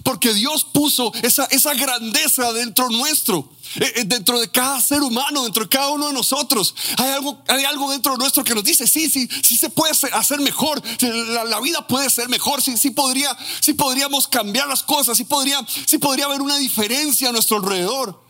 Porque 0.03 0.33
Dios 0.33 0.65
puso 0.65 1.13
esa, 1.21 1.45
esa 1.45 1.73
grandeza 1.75 2.51
dentro 2.51 2.89
nuestro. 2.89 3.49
Eh, 3.75 3.93
eh, 3.95 4.03
dentro 4.05 4.39
de 4.39 4.49
cada 4.49 4.79
ser 4.81 5.01
humano, 5.01 5.43
dentro 5.43 5.63
de 5.63 5.69
cada 5.69 5.89
uno 5.89 6.07
de 6.07 6.13
nosotros, 6.13 6.75
hay 6.97 7.09
algo, 7.11 7.41
hay 7.47 7.63
algo 7.63 7.91
dentro 7.91 8.15
nuestro 8.17 8.43
que 8.43 8.53
nos 8.53 8.63
dice, 8.63 8.85
sí, 8.87 9.09
sí, 9.09 9.27
sí 9.41 9.57
se 9.57 9.69
puede 9.69 9.93
hacer 10.11 10.39
mejor, 10.41 10.81
la, 11.01 11.59
vida 11.59 11.87
puede 11.87 12.09
ser 12.09 12.29
mejor, 12.29 12.61
sí, 12.61 12.77
sí, 12.77 12.91
podría, 12.91 13.35
sí 13.61 13.73
podríamos 13.73 14.27
cambiar 14.27 14.67
las 14.67 14.83
cosas, 14.83 15.17
sí 15.17 15.23
podría, 15.23 15.65
sí 15.87 15.97
podría 15.97 16.25
haber 16.25 16.41
una 16.41 16.57
diferencia 16.57 17.29
a 17.29 17.31
nuestro 17.31 17.57
alrededor. 17.57 18.21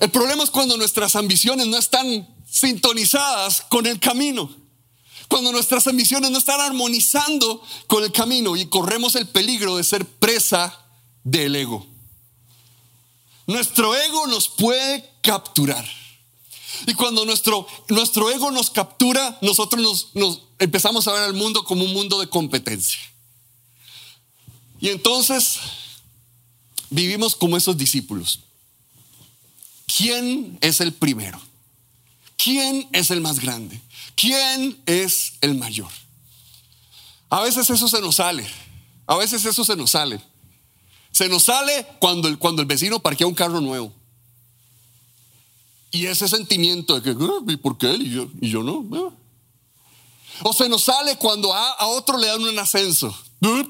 El 0.00 0.10
problema 0.10 0.44
es 0.44 0.50
cuando 0.50 0.76
nuestras 0.76 1.16
ambiciones 1.16 1.66
no 1.66 1.76
están 1.76 2.28
sintonizadas 2.50 3.62
con 3.62 3.86
el 3.86 3.98
camino. 4.00 4.50
Cuando 5.28 5.52
nuestras 5.52 5.86
ambiciones 5.86 6.30
no 6.30 6.38
están 6.38 6.60
armonizando 6.60 7.62
con 7.88 8.04
el 8.04 8.12
camino 8.12 8.56
y 8.56 8.66
corremos 8.66 9.16
el 9.16 9.26
peligro 9.26 9.76
de 9.76 9.84
ser 9.84 10.06
presa 10.06 10.86
del 11.24 11.56
ego. 11.56 11.95
Nuestro 13.46 13.94
ego 13.94 14.26
nos 14.26 14.48
puede 14.48 15.08
capturar. 15.22 15.86
Y 16.86 16.94
cuando 16.94 17.24
nuestro, 17.24 17.66
nuestro 17.88 18.30
ego 18.30 18.50
nos 18.50 18.70
captura, 18.70 19.38
nosotros 19.40 19.80
nos, 19.82 20.14
nos 20.14 20.42
empezamos 20.58 21.06
a 21.08 21.12
ver 21.12 21.22
al 21.22 21.34
mundo 21.34 21.64
como 21.64 21.84
un 21.84 21.92
mundo 21.92 22.20
de 22.20 22.28
competencia. 22.28 22.98
Y 24.80 24.88
entonces 24.90 25.58
vivimos 26.90 27.34
como 27.36 27.56
esos 27.56 27.76
discípulos. 27.76 28.40
¿Quién 29.96 30.58
es 30.60 30.80
el 30.80 30.92
primero? 30.92 31.40
¿Quién 32.36 32.88
es 32.92 33.10
el 33.10 33.20
más 33.20 33.40
grande? 33.40 33.80
¿Quién 34.14 34.80
es 34.86 35.34
el 35.40 35.54
mayor? 35.54 35.90
A 37.30 37.40
veces 37.40 37.70
eso 37.70 37.88
se 37.88 38.00
nos 38.00 38.16
sale. 38.16 38.46
A 39.06 39.16
veces 39.16 39.44
eso 39.44 39.64
se 39.64 39.76
nos 39.76 39.92
sale. 39.92 40.20
Se 41.16 41.30
nos 41.30 41.44
sale 41.44 41.86
cuando 41.98 42.28
el, 42.28 42.38
cuando 42.38 42.60
el 42.60 42.68
vecino 42.68 43.00
parquea 43.00 43.26
un 43.26 43.34
carro 43.34 43.62
nuevo. 43.62 43.90
Y 45.90 46.04
ese 46.04 46.28
sentimiento 46.28 47.00
de 47.00 47.02
que, 47.02 47.16
ah, 47.18 47.40
¿y 47.48 47.56
por 47.56 47.78
qué 47.78 47.90
él 47.90 48.02
y 48.02 48.10
yo, 48.10 48.28
y 48.38 48.50
yo 48.50 48.62
no? 48.62 48.84
Ah". 48.92 49.14
O 50.42 50.52
se 50.52 50.68
nos 50.68 50.82
sale 50.82 51.16
cuando 51.16 51.54
a, 51.54 51.86
otro 51.86 52.18
le 52.18 52.26
dan 52.26 52.42
un 52.42 52.58
ascenso. 52.58 53.16
Ah, 53.42 53.62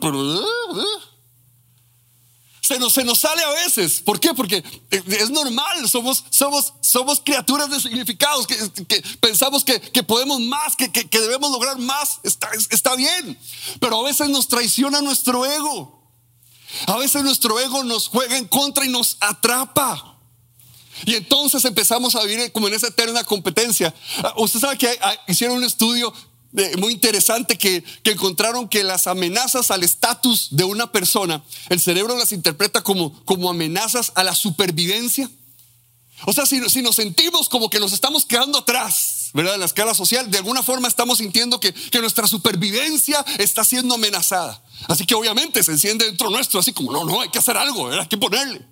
se 2.62 2.80
nos, 2.80 2.92
se 2.92 3.04
nos 3.04 3.20
sale 3.20 3.44
a 3.44 3.50
veces. 3.50 4.00
¿Por 4.00 4.18
qué? 4.18 4.34
Porque 4.34 4.56
eh, 4.90 5.04
es 5.06 5.30
normal. 5.30 5.88
Somos, 5.88 6.24
somos, 6.30 6.72
somos 6.80 7.20
criaturas 7.20 7.70
de 7.70 7.78
significados. 7.78 8.48
Que, 8.48 8.56
pensamos 9.20 9.62
que, 9.62 9.78
podemos 10.02 10.40
más, 10.40 10.74
que, 10.74 10.90
que, 10.90 11.20
debemos 11.20 11.52
lograr 11.52 11.78
más. 11.78 12.18
Está, 12.24 12.50
está 12.70 12.96
bien. 12.96 13.38
Pero 13.78 14.00
a 14.00 14.02
veces 14.02 14.30
nos 14.30 14.48
traiciona 14.48 15.00
nuestro 15.00 15.46
ego. 15.46 15.95
A 16.86 16.96
veces 16.98 17.22
nuestro 17.22 17.58
ego 17.60 17.84
nos 17.84 18.08
juega 18.08 18.36
en 18.36 18.46
contra 18.46 18.84
y 18.84 18.88
nos 18.88 19.16
atrapa. 19.20 20.18
Y 21.04 21.14
entonces 21.14 21.64
empezamos 21.64 22.14
a 22.14 22.24
vivir 22.24 22.50
como 22.52 22.68
en 22.68 22.74
esa 22.74 22.88
eterna 22.88 23.24
competencia. 23.24 23.94
Ah, 24.22 24.34
usted 24.38 24.60
sabe 24.60 24.78
que 24.78 24.98
hicieron 25.28 25.58
un 25.58 25.64
estudio 25.64 26.12
eh, 26.56 26.76
muy 26.78 26.92
interesante 26.92 27.58
que, 27.58 27.84
encontraron 28.04 28.68
que 28.68 28.82
las 28.82 29.06
amenazas 29.06 29.70
al 29.70 29.84
estatus 29.84 30.48
de 30.52 30.64
una 30.64 30.90
persona, 30.90 31.44
el 31.68 31.80
cerebro 31.80 32.16
las 32.16 32.32
interpreta 32.32 32.82
como, 32.82 33.12
como 33.24 33.50
amenazas 33.50 34.12
a 34.14 34.24
la 34.24 34.34
supervivencia. 34.34 35.30
O 36.24 36.32
sea, 36.32 36.46
si, 36.46 36.66
si, 36.70 36.80
nos 36.80 36.96
sentimos 36.96 37.50
como 37.50 37.68
que 37.68 37.78
nos 37.78 37.92
estamos 37.92 38.24
quedando 38.24 38.58
atrás, 38.58 39.15
¿verdad? 39.36 39.54
En 39.54 39.60
la 39.60 39.66
escala 39.66 39.92
social, 39.92 40.30
de 40.30 40.38
alguna 40.38 40.62
forma 40.62 40.88
estamos 40.88 41.18
sintiendo 41.18 41.60
que, 41.60 41.72
que 41.74 42.00
nuestra 42.00 42.26
supervivencia 42.26 43.22
está 43.36 43.64
siendo 43.64 43.94
amenazada. 43.94 44.64
Así 44.88 45.04
que 45.04 45.14
obviamente 45.14 45.62
se 45.62 45.72
enciende 45.72 46.06
dentro 46.06 46.30
nuestro, 46.30 46.58
así 46.58 46.72
como, 46.72 46.90
no, 46.90 47.04
no, 47.04 47.20
hay 47.20 47.28
que 47.28 47.38
hacer 47.38 47.54
algo, 47.54 47.90
hay 47.90 48.06
que 48.06 48.16
ponerle. 48.16 48.64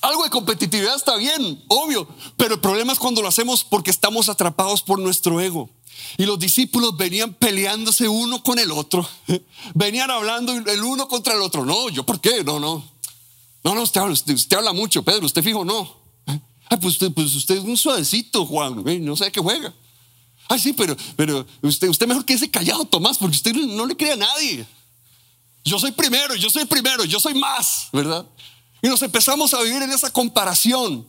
Algo 0.00 0.24
de 0.24 0.30
competitividad 0.30 0.96
está 0.96 1.16
bien, 1.16 1.64
obvio, 1.68 2.08
pero 2.36 2.54
el 2.54 2.60
problema 2.60 2.92
es 2.92 2.98
cuando 2.98 3.22
lo 3.22 3.28
hacemos 3.28 3.62
porque 3.62 3.92
estamos 3.92 4.28
atrapados 4.28 4.82
por 4.82 4.98
nuestro 4.98 5.40
ego. 5.40 5.70
Y 6.16 6.26
los 6.26 6.40
discípulos 6.40 6.96
venían 6.96 7.34
peleándose 7.34 8.08
uno 8.08 8.42
con 8.42 8.58
el 8.58 8.72
otro, 8.72 9.08
venían 9.74 10.10
hablando 10.10 10.52
el 10.52 10.82
uno 10.82 11.06
contra 11.06 11.34
el 11.34 11.40
otro. 11.40 11.64
No, 11.64 11.88
yo, 11.88 12.04
¿por 12.04 12.20
qué? 12.20 12.42
No, 12.42 12.58
no. 12.58 12.84
No, 13.62 13.74
no, 13.76 13.82
usted 13.82 14.34
usted, 14.34 14.56
habla 14.56 14.72
mucho, 14.72 15.04
Pedro, 15.04 15.26
usted 15.26 15.44
fijo, 15.44 15.64
no. 15.64 15.97
Ay, 16.70 16.78
pues 16.78 16.94
usted, 16.94 17.12
pues 17.12 17.34
usted 17.34 17.56
es 17.56 17.64
un 17.64 17.76
suavecito, 17.76 18.44
Juan, 18.44 18.84
no 19.04 19.16
sé 19.16 19.32
qué 19.32 19.40
juega. 19.40 19.72
Ay, 20.48 20.58
sí, 20.58 20.72
pero, 20.72 20.96
pero 21.16 21.46
usted, 21.62 21.88
usted 21.88 22.06
mejor 22.06 22.24
que 22.24 22.34
ese 22.34 22.50
callado, 22.50 22.84
Tomás, 22.84 23.18
porque 23.18 23.36
usted 23.36 23.54
no 23.54 23.86
le 23.86 23.96
cree 23.96 24.12
a 24.12 24.16
nadie. 24.16 24.66
Yo 25.64 25.78
soy 25.78 25.92
primero, 25.92 26.34
yo 26.34 26.48
soy 26.50 26.64
primero, 26.64 27.04
yo 27.04 27.20
soy 27.20 27.34
más, 27.34 27.88
¿verdad? 27.92 28.26
Y 28.80 28.88
nos 28.88 29.02
empezamos 29.02 29.52
a 29.54 29.62
vivir 29.62 29.82
en 29.82 29.90
esa 29.90 30.10
comparación 30.10 31.06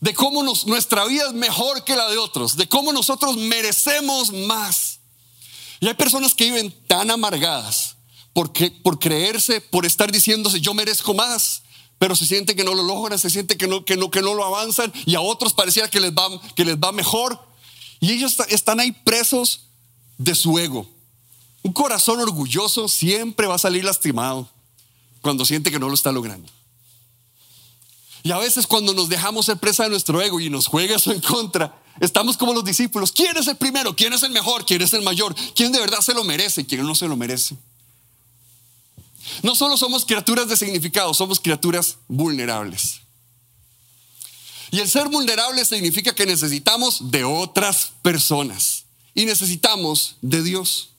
de 0.00 0.14
cómo 0.14 0.42
nuestra 0.42 1.04
vida 1.06 1.26
es 1.26 1.34
mejor 1.34 1.84
que 1.84 1.96
la 1.96 2.08
de 2.08 2.18
otros, 2.18 2.56
de 2.56 2.68
cómo 2.68 2.92
nosotros 2.92 3.36
merecemos 3.36 4.32
más. 4.32 5.00
Y 5.80 5.88
hay 5.88 5.94
personas 5.94 6.34
que 6.34 6.44
viven 6.44 6.74
tan 6.86 7.10
amargadas 7.10 7.96
porque, 8.32 8.70
por 8.70 8.98
creerse, 8.98 9.60
por 9.60 9.86
estar 9.86 10.12
diciéndose 10.12 10.60
yo 10.60 10.74
merezco 10.74 11.14
más, 11.14 11.62
pero 11.98 12.14
se 12.14 12.26
siente 12.26 12.54
que 12.54 12.64
no 12.64 12.74
lo 12.74 12.82
logran, 12.82 13.18
se 13.18 13.28
siente 13.28 13.56
que 13.56 13.66
no, 13.66 13.84
que 13.84 13.96
no, 13.96 14.10
que 14.10 14.22
no 14.22 14.34
lo 14.34 14.44
avanzan 14.44 14.92
y 15.04 15.16
a 15.16 15.20
otros 15.20 15.52
pareciera 15.52 15.88
que 15.88 16.00
les 16.00 16.12
va, 16.12 16.28
que 16.54 16.64
les 16.64 16.76
va 16.76 16.92
mejor. 16.92 17.38
Y 18.00 18.12
ellos 18.12 18.36
están 18.48 18.78
ahí 18.78 18.92
presos 18.92 19.62
de 20.16 20.34
su 20.34 20.58
ego. 20.58 20.88
Un 21.62 21.72
corazón 21.72 22.20
orgulloso 22.20 22.88
siempre 22.88 23.48
va 23.48 23.56
a 23.56 23.58
salir 23.58 23.84
lastimado 23.84 24.48
cuando 25.20 25.44
siente 25.44 25.70
que 25.70 25.80
no 25.80 25.88
lo 25.88 25.94
está 25.94 26.12
logrando. 26.12 26.48
Y 28.22 28.30
a 28.30 28.38
veces 28.38 28.66
cuando 28.66 28.94
nos 28.94 29.08
dejamos 29.08 29.46
ser 29.46 29.56
presa 29.56 29.84
de 29.84 29.90
nuestro 29.90 30.20
ego 30.20 30.38
y 30.40 30.50
nos 30.50 30.66
juega 30.66 30.96
eso 30.96 31.12
en 31.12 31.20
contra, 31.20 31.82
estamos 32.00 32.36
como 32.36 32.52
los 32.52 32.64
discípulos. 32.64 33.10
¿Quién 33.10 33.36
es 33.36 33.48
el 33.48 33.56
primero? 33.56 33.96
¿Quién 33.96 34.12
es 34.12 34.22
el 34.22 34.30
mejor? 34.30 34.64
¿Quién 34.64 34.82
es 34.82 34.92
el 34.92 35.02
mayor? 35.02 35.34
¿Quién 35.54 35.72
de 35.72 35.80
verdad 35.80 36.00
se 36.00 36.14
lo 36.14 36.22
merece? 36.24 36.64
¿Quién 36.66 36.86
no 36.86 36.94
se 36.94 37.08
lo 37.08 37.16
merece? 37.16 37.56
No 39.42 39.54
solo 39.54 39.76
somos 39.76 40.04
criaturas 40.04 40.48
de 40.48 40.56
significado, 40.56 41.14
somos 41.14 41.40
criaturas 41.40 41.98
vulnerables. 42.08 43.00
Y 44.70 44.80
el 44.80 44.88
ser 44.88 45.08
vulnerable 45.08 45.64
significa 45.64 46.14
que 46.14 46.26
necesitamos 46.26 47.10
de 47.10 47.24
otras 47.24 47.92
personas 48.02 48.84
y 49.14 49.24
necesitamos 49.24 50.16
de 50.20 50.42
Dios. 50.42 50.90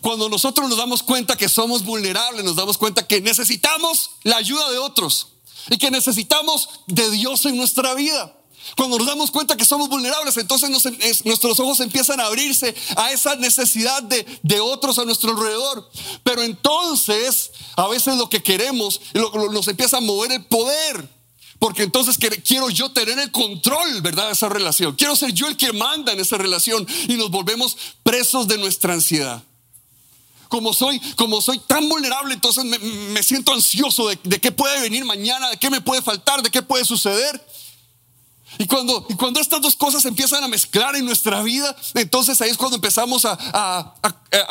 Cuando 0.00 0.28
nosotros 0.28 0.68
nos 0.68 0.78
damos 0.78 1.02
cuenta 1.02 1.36
que 1.36 1.48
somos 1.48 1.84
vulnerables, 1.84 2.44
nos 2.44 2.56
damos 2.56 2.78
cuenta 2.78 3.06
que 3.06 3.20
necesitamos 3.20 4.10
la 4.22 4.36
ayuda 4.36 4.70
de 4.70 4.78
otros 4.78 5.28
y 5.70 5.78
que 5.78 5.90
necesitamos 5.90 6.68
de 6.86 7.10
Dios 7.10 7.44
en 7.46 7.56
nuestra 7.56 7.94
vida. 7.94 8.36
Cuando 8.76 8.98
nos 8.98 9.06
damos 9.06 9.30
cuenta 9.30 9.56
que 9.56 9.64
somos 9.64 9.88
vulnerables, 9.88 10.36
entonces 10.36 10.70
nuestros 11.24 11.60
ojos 11.60 11.80
empiezan 11.80 12.20
a 12.20 12.26
abrirse 12.26 12.74
a 12.96 13.10
esa 13.12 13.36
necesidad 13.36 14.02
de, 14.02 14.26
de, 14.42 14.60
otros 14.60 14.98
a 14.98 15.04
nuestro 15.04 15.30
alrededor. 15.30 15.90
Pero 16.22 16.42
entonces, 16.42 17.50
a 17.76 17.88
veces 17.88 18.16
lo 18.16 18.28
que 18.28 18.42
queremos 18.42 19.00
nos 19.14 19.68
empieza 19.68 19.98
a 19.98 20.00
mover 20.00 20.32
el 20.32 20.44
poder. 20.44 21.08
Porque 21.58 21.84
entonces 21.84 22.18
quiero 22.44 22.70
yo 22.70 22.90
tener 22.90 23.18
el 23.20 23.30
control, 23.30 24.00
¿verdad? 24.02 24.26
De 24.26 24.32
esa 24.32 24.48
relación. 24.48 24.96
Quiero 24.96 25.14
ser 25.14 25.32
yo 25.32 25.46
el 25.46 25.56
que 25.56 25.72
manda 25.72 26.12
en 26.12 26.18
esa 26.18 26.36
relación 26.36 26.84
y 27.06 27.14
nos 27.14 27.30
volvemos 27.30 27.76
presos 28.02 28.48
de 28.48 28.58
nuestra 28.58 28.94
ansiedad. 28.94 29.42
Como 30.48 30.72
soy, 30.72 31.00
como 31.14 31.40
soy 31.40 31.60
tan 31.60 31.88
vulnerable, 31.88 32.34
entonces 32.34 32.64
me, 32.64 33.22
siento 33.22 33.52
ansioso 33.52 34.08
de, 34.08 34.18
de 34.24 34.40
qué 34.40 34.50
puede 34.50 34.80
venir 34.80 35.04
mañana, 35.04 35.50
de 35.50 35.56
qué 35.56 35.70
me 35.70 35.80
puede 35.80 36.02
faltar, 36.02 36.42
de 36.42 36.50
qué 36.50 36.62
puede 36.62 36.84
suceder. 36.84 37.40
Y 38.58 38.66
cuando, 38.66 39.06
y 39.08 39.14
cuando 39.14 39.40
estas 39.40 39.60
dos 39.60 39.76
cosas 39.76 40.04
empiezan 40.04 40.44
a 40.44 40.48
mezclar 40.48 40.94
en 40.96 41.04
nuestra 41.04 41.42
vida, 41.42 41.74
entonces 41.94 42.40
ahí 42.40 42.50
es 42.50 42.56
cuando 42.56 42.76
empezamos 42.76 43.24
a, 43.24 43.94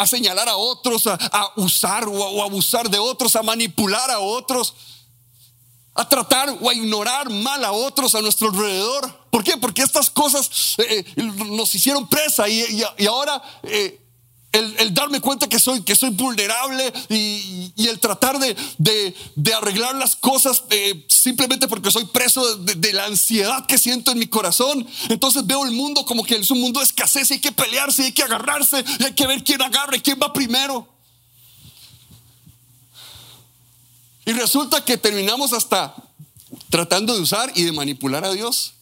señalar 0.05 0.49
a 0.49 0.55
otros, 0.55 1.07
a, 1.07 1.51
usar 1.55 2.07
o, 2.07 2.43
abusar 2.43 2.89
de 2.89 2.99
otros, 2.99 3.35
a 3.35 3.43
manipular 3.43 4.09
a 4.09 4.19
otros, 4.19 4.73
a 5.93 6.07
tratar 6.07 6.57
o 6.61 6.69
a 6.69 6.73
ignorar 6.73 7.29
mal 7.29 7.63
a 7.63 7.71
otros 7.71 8.15
a 8.15 8.21
nuestro 8.21 8.49
alrededor. 8.49 9.27
¿Por 9.29 9.43
qué? 9.43 9.57
Porque 9.57 9.81
estas 9.81 10.09
cosas 10.09 10.75
eh, 10.77 11.05
eh, 11.15 11.23
nos 11.23 11.73
hicieron 11.75 12.07
presa 12.07 12.47
y, 12.49 12.83
ahora 13.07 13.41
eh, 13.63 14.00
el, 14.51 14.93
darme 14.93 15.21
cuenta 15.21 15.47
que 15.47 15.59
soy, 15.59 15.81
que 15.83 15.95
soy 15.95 16.09
vulnerable 16.09 16.91
y, 17.09 17.71
el 17.77 17.99
tratar 17.99 18.37
de, 18.39 19.15
arreglar 19.55 19.95
las 19.95 20.15
cosas 20.15 20.63
eh, 20.69 21.05
simplemente 21.07 21.67
porque 21.67 21.91
soy 21.91 22.05
preso 22.05 22.57
de, 22.57 22.93
la 22.93 23.05
ansiedad 23.05 23.65
que 23.65 23.77
siento 23.77 24.11
en 24.11 24.19
mi 24.19 24.27
corazón. 24.27 24.85
Entonces 25.09 25.45
veo 25.45 25.65
el 25.65 25.71
mundo 25.71 26.05
como 26.05 26.23
que 26.23 26.35
es 26.35 26.51
un 26.51 26.59
mundo 26.59 26.79
de 26.79 26.85
escasez 26.85 27.31
y 27.31 27.35
hay 27.35 27.39
que 27.39 27.51
pelearse, 27.51 28.03
y 28.03 28.05
hay 28.07 28.11
que 28.11 28.23
agarrarse, 28.23 28.83
y 28.99 29.03
hay 29.03 29.13
que 29.13 29.27
ver 29.27 29.43
quién 29.43 29.61
agarra 29.61 29.95
y 29.95 30.01
quién 30.01 30.19
va 30.21 30.33
primero. 30.33 30.87
Y 34.25 34.33
resulta 34.33 34.83
que 34.83 34.97
terminamos 34.97 35.53
hasta 35.53 35.95
tratando 36.69 37.15
de 37.15 37.21
usar 37.21 37.51
y 37.55 37.63
de 37.63 37.71
manipular 37.71 38.25
a 38.25 38.31
Dios 38.31 38.73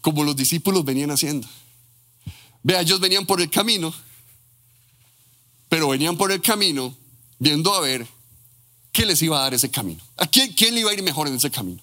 como 0.00 0.22
los 0.24 0.36
discípulos 0.36 0.84
venían 0.84 1.10
haciendo. 1.10 1.48
Vea, 2.62 2.82
ellos 2.82 3.00
venían 3.00 3.26
por 3.26 3.40
el 3.40 3.50
camino 3.50 3.92
pero 5.68 5.88
venían 5.88 6.16
por 6.16 6.32
el 6.32 6.40
camino 6.40 6.94
viendo 7.38 7.74
a 7.74 7.80
ver 7.80 8.06
qué 8.92 9.06
les 9.06 9.20
iba 9.22 9.38
a 9.38 9.42
dar 9.42 9.54
ese 9.54 9.70
camino. 9.70 10.02
¿A 10.16 10.26
quién, 10.26 10.52
quién 10.52 10.74
le 10.74 10.80
iba 10.80 10.90
a 10.90 10.94
ir 10.94 11.02
mejor 11.02 11.28
en 11.28 11.34
ese 11.34 11.50
camino? 11.50 11.82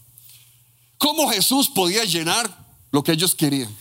¿Cómo 0.98 1.30
Jesús 1.30 1.70
podía 1.70 2.04
llenar 2.04 2.66
lo 2.92 3.04
que 3.04 3.12
ellos 3.12 3.36
querían? 3.36 3.76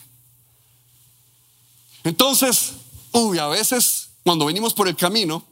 Entonces, 2.05 2.73
uy, 3.13 3.39
a 3.39 3.47
veces 3.49 4.11
cuando 4.23 4.47
venimos 4.47 4.75
por 4.75 4.89
el 4.89 4.97
camino, 4.97 5.45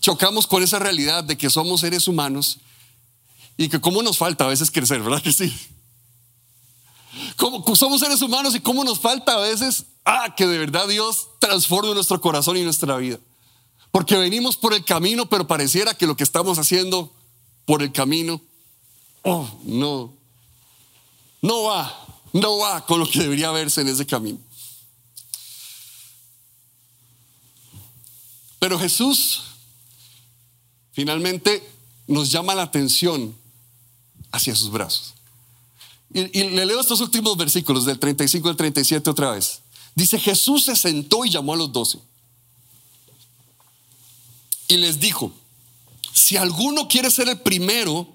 chocamos 0.00 0.46
con 0.46 0.62
esa 0.62 0.78
realidad 0.78 1.24
de 1.24 1.36
que 1.36 1.50
somos 1.50 1.80
seres 1.80 2.08
humanos 2.08 2.58
y 3.56 3.68
que 3.68 3.80
cómo 3.80 4.02
nos 4.02 4.16
falta 4.16 4.44
a 4.44 4.48
veces 4.48 4.70
crecer, 4.70 5.02
¿verdad 5.02 5.22
que 5.22 5.32
sí? 5.32 5.52
Como, 7.36 7.64
somos 7.76 8.00
seres 8.00 8.22
humanos 8.22 8.54
y 8.54 8.60
cómo 8.60 8.84
nos 8.84 9.00
falta 9.00 9.34
a 9.34 9.40
veces, 9.40 9.84
ah, 10.04 10.34
que 10.36 10.46
de 10.46 10.58
verdad 10.58 10.86
Dios 10.88 11.28
transforme 11.40 11.94
nuestro 11.94 12.20
corazón 12.20 12.56
y 12.56 12.62
nuestra 12.62 12.96
vida. 12.96 13.18
Porque 13.90 14.16
venimos 14.16 14.56
por 14.56 14.72
el 14.72 14.84
camino, 14.84 15.28
pero 15.28 15.46
pareciera 15.46 15.94
que 15.94 16.06
lo 16.06 16.16
que 16.16 16.22
estamos 16.22 16.58
haciendo 16.58 17.12
por 17.64 17.82
el 17.82 17.92
camino, 17.92 18.40
oh, 19.22 19.48
no, 19.64 20.14
no 21.42 21.62
va, 21.64 22.06
no 22.32 22.58
va 22.58 22.86
con 22.86 23.00
lo 23.00 23.08
que 23.08 23.20
debería 23.20 23.50
verse 23.50 23.80
en 23.80 23.88
ese 23.88 24.06
camino. 24.06 24.38
Pero 28.60 28.78
Jesús 28.78 29.42
finalmente 30.92 31.66
nos 32.06 32.30
llama 32.30 32.54
la 32.54 32.62
atención 32.62 33.34
hacia 34.30 34.54
sus 34.54 34.70
brazos. 34.70 35.14
Y, 36.12 36.24
le 36.24 36.66
leo 36.66 36.80
estos 36.80 37.00
últimos 37.00 37.36
versículos 37.36 37.84
del 37.84 37.98
35 37.98 38.48
al 38.48 38.56
37 38.56 39.10
otra 39.10 39.30
vez. 39.32 39.60
Dice, 39.94 40.18
Jesús 40.18 40.64
se 40.64 40.76
sentó 40.76 41.24
y 41.24 41.30
llamó 41.30 41.54
a 41.54 41.56
los 41.56 41.72
doce 41.72 41.98
y 44.74 44.78
les 44.78 45.00
dijo, 45.00 45.32
si 46.12 46.36
alguno 46.36 46.88
quiere 46.88 47.10
ser 47.10 47.28
el 47.28 47.40
primero, 47.40 48.08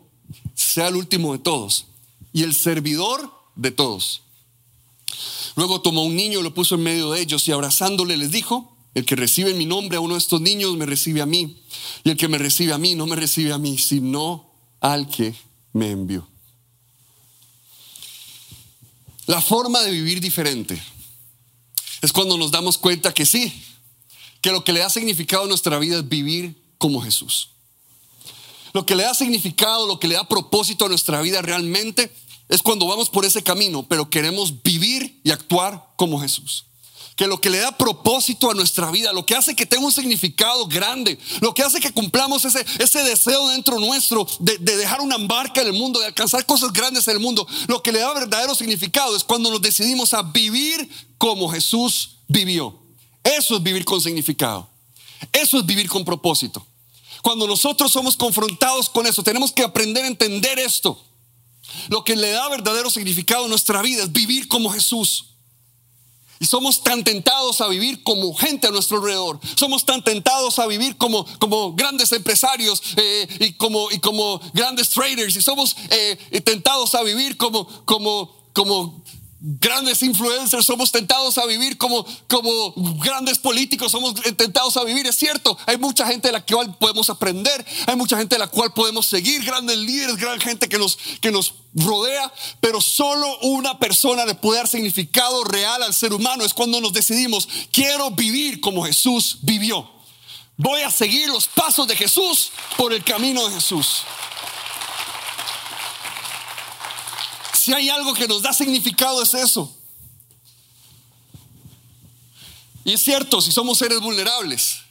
sea 0.53 0.87
el 0.87 0.95
último 0.95 1.33
de 1.33 1.39
todos 1.39 1.87
y 2.33 2.43
el 2.43 2.53
servidor 2.53 3.31
de 3.55 3.71
todos. 3.71 4.21
Luego 5.55 5.81
tomó 5.81 6.03
un 6.03 6.15
niño, 6.15 6.41
lo 6.41 6.53
puso 6.53 6.75
en 6.75 6.83
medio 6.83 7.11
de 7.11 7.21
ellos 7.21 7.47
y 7.47 7.51
abrazándole 7.51 8.17
les 8.17 8.31
dijo, 8.31 8.75
el 8.93 9.05
que 9.05 9.15
recibe 9.15 9.53
mi 9.53 9.65
nombre 9.65 9.97
a 9.97 10.01
uno 10.01 10.13
de 10.15 10.19
estos 10.19 10.41
niños 10.41 10.75
me 10.77 10.85
recibe 10.85 11.21
a 11.21 11.25
mí. 11.25 11.61
Y 12.03 12.09
el 12.11 12.17
que 12.17 12.27
me 12.27 12.37
recibe 12.37 12.73
a 12.73 12.77
mí 12.77 12.95
no 12.95 13.05
me 13.05 13.15
recibe 13.15 13.51
a 13.51 13.57
mí, 13.57 13.77
sino 13.77 14.49
al 14.79 15.07
que 15.09 15.35
me 15.73 15.91
envió. 15.91 16.27
La 19.27 19.41
forma 19.41 19.81
de 19.81 19.91
vivir 19.91 20.21
diferente 20.21 20.81
es 22.01 22.11
cuando 22.13 22.37
nos 22.37 22.51
damos 22.51 22.77
cuenta 22.77 23.13
que 23.13 23.25
sí, 23.25 23.61
que 24.45 24.51
lo 24.51 24.63
que 24.63 24.73
le 24.73 24.81
da 24.81 24.91
significado 24.91 25.45
a 25.45 25.47
nuestra 25.47 25.79
vida 25.79 25.97
es 25.97 26.07
vivir 26.07 26.55
como 26.77 27.01
Jesús. 27.01 27.49
Lo 28.73 28.85
que 28.85 28.93
le 28.93 29.01
da 29.01 29.15
significado, 29.15 29.87
lo 29.87 29.99
que 29.99 30.07
le 30.07 30.13
da 30.13 30.27
propósito 30.27 30.85
a 30.85 30.87
nuestra 30.87 31.19
vida 31.21 31.41
realmente 31.41 32.15
es 32.47 32.61
cuando 32.61 32.85
vamos 32.85 33.09
por 33.09 33.25
ese 33.25 33.41
camino, 33.41 33.87
pero 33.89 34.07
queremos 34.07 34.61
vivir 34.61 35.19
y 35.23 35.31
actuar 35.31 35.93
como 35.95 36.21
Jesús. 36.21 36.65
Que 37.15 37.25
lo 37.25 37.41
que 37.41 37.49
le 37.49 37.57
da 37.57 37.75
propósito 37.75 38.51
a 38.51 38.53
nuestra 38.53 38.91
vida, 38.91 39.11
lo 39.13 39.25
que 39.25 39.33
hace 39.33 39.55
que 39.55 39.65
tenga 39.65 39.87
un 39.87 39.91
significado 39.91 40.67
grande, 40.67 41.17
lo 41.41 41.55
que 41.55 41.63
hace 41.63 41.79
que 41.79 41.91
cumplamos 41.91 42.45
ese, 42.45 42.63
ese 42.77 43.01
deseo 43.01 43.47
dentro 43.47 43.79
nuestro 43.79 44.27
de, 44.37 44.59
de 44.59 44.77
dejar 44.77 45.01
una 45.01 45.17
marca 45.17 45.61
en 45.61 45.69
el 45.69 45.73
mundo, 45.73 45.99
de 45.99 46.05
alcanzar 46.05 46.45
cosas 46.45 46.71
grandes 46.71 47.07
en 47.07 47.15
el 47.15 47.19
mundo, 47.19 47.47
lo 47.65 47.81
que 47.81 47.91
le 47.91 47.97
da 47.97 48.13
verdadero 48.13 48.53
significado 48.53 49.15
es 49.17 49.23
cuando 49.23 49.49
nos 49.49 49.63
decidimos 49.63 50.13
a 50.13 50.21
vivir 50.21 50.87
como 51.17 51.49
Jesús 51.49 52.17
vivió. 52.27 52.84
Eso 53.25 53.55
es 53.57 53.63
vivir 53.63 53.83
con 53.83 53.99
significado. 53.99 54.69
Eso 55.31 55.59
es 55.59 55.65
vivir 55.65 55.89
con 55.89 56.05
propósito. 56.05 56.65
Cuando 57.23 57.47
nosotros 57.47 57.91
somos 57.91 58.15
confrontados 58.15 58.87
con 58.87 59.07
eso, 59.07 59.23
tenemos 59.23 59.51
que 59.51 59.63
aprender 59.63 60.03
a 60.03 60.07
entender 60.07 60.59
esto. 60.59 61.03
Lo 61.89 62.03
que 62.03 62.15
le 62.15 62.29
da 62.29 62.47
verdadero 62.49 62.91
significado 62.91 63.45
a 63.45 63.47
nuestra 63.47 63.81
vida 63.81 64.03
es 64.03 64.11
vivir 64.11 64.47
como 64.47 64.69
Jesús. 64.69 65.25
Y 66.39 66.45
somos 66.45 66.83
tan 66.83 67.03
tentados 67.03 67.61
a 67.61 67.67
vivir 67.67 68.03
como 68.03 68.31
gente 68.35 68.67
a 68.67 68.71
nuestro 68.71 68.97
alrededor. 68.97 69.39
Somos 69.55 69.85
tan 69.85 70.03
tentados 70.03 70.59
a 70.59 70.67
vivir 70.67 70.97
como, 70.97 71.25
como 71.39 71.73
grandes 71.73 72.11
empresarios 72.11 72.81
eh, 72.97 73.27
y, 73.39 73.53
como, 73.53 73.89
y 73.89 73.99
como 73.99 74.39
grandes 74.53 74.89
traders. 74.89 75.35
Y 75.35 75.41
somos 75.41 75.75
eh, 75.89 76.41
tentados 76.43 76.93
a 76.93 77.01
vivir 77.01 77.37
como, 77.37 77.65
como, 77.85 78.35
como 78.53 79.03
grandes 79.39 80.01
influencers, 80.01 80.65
somos 80.65 80.91
tentados 80.91 81.37
a 81.37 81.45
vivir 81.45 81.77
como, 81.77 82.05
como 82.27 82.73
grandes 82.99 83.37
políticos, 83.37 83.91
somos 83.91 84.15
tentados 84.37 84.77
a 84.77 84.83
vivir, 84.83 85.05
es 85.05 85.17
cierto, 85.17 85.57
hay 85.65 85.77
mucha 85.77 86.07
gente 86.07 86.29
de 86.29 86.31
la 86.31 86.45
cual 86.45 86.75
podemos 86.77 87.09
aprender, 87.09 87.65
hay 87.85 87.95
mucha 87.95 88.17
gente 88.17 88.35
de 88.35 88.39
la 88.39 88.47
cual 88.47 88.73
podemos 88.73 89.05
seguir, 89.05 89.43
grandes 89.43 89.77
líderes, 89.77 90.15
gran 90.15 90.39
gente 90.39 90.69
que 90.69 90.77
nos, 90.77 90.97
que 91.19 91.31
nos 91.31 91.53
rodea, 91.73 92.31
pero 92.61 92.79
solo 92.79 93.37
una 93.39 93.77
persona 93.77 94.25
le 94.25 94.35
puede 94.35 94.59
dar 94.59 94.67
significado 94.67 95.43
real 95.43 95.83
al 95.83 95.93
ser 95.93 96.13
humano, 96.13 96.45
es 96.45 96.53
cuando 96.53 96.79
nos 96.79 96.93
decidimos, 96.93 97.47
quiero 97.71 98.11
vivir 98.11 98.61
como 98.61 98.85
Jesús 98.85 99.39
vivió, 99.41 99.89
voy 100.55 100.81
a 100.81 100.89
seguir 100.89 101.27
los 101.27 101.47
pasos 101.47 101.87
de 101.87 101.95
Jesús 101.95 102.51
por 102.77 102.93
el 102.93 103.03
camino 103.03 103.47
de 103.47 103.55
Jesús. 103.55 104.03
Si 107.65 107.73
hay 107.73 107.89
algo 107.89 108.13
que 108.13 108.27
nos 108.27 108.43
da 108.43 108.53
significado 108.53 109.23
es 109.23 109.33
eso. 109.33 109.75
Y 112.83 112.93
es 112.93 113.01
cierto, 113.01 113.41
si 113.41 113.51
somos 113.51 113.79
seres 113.79 114.01
vulnerables, 114.01 114.81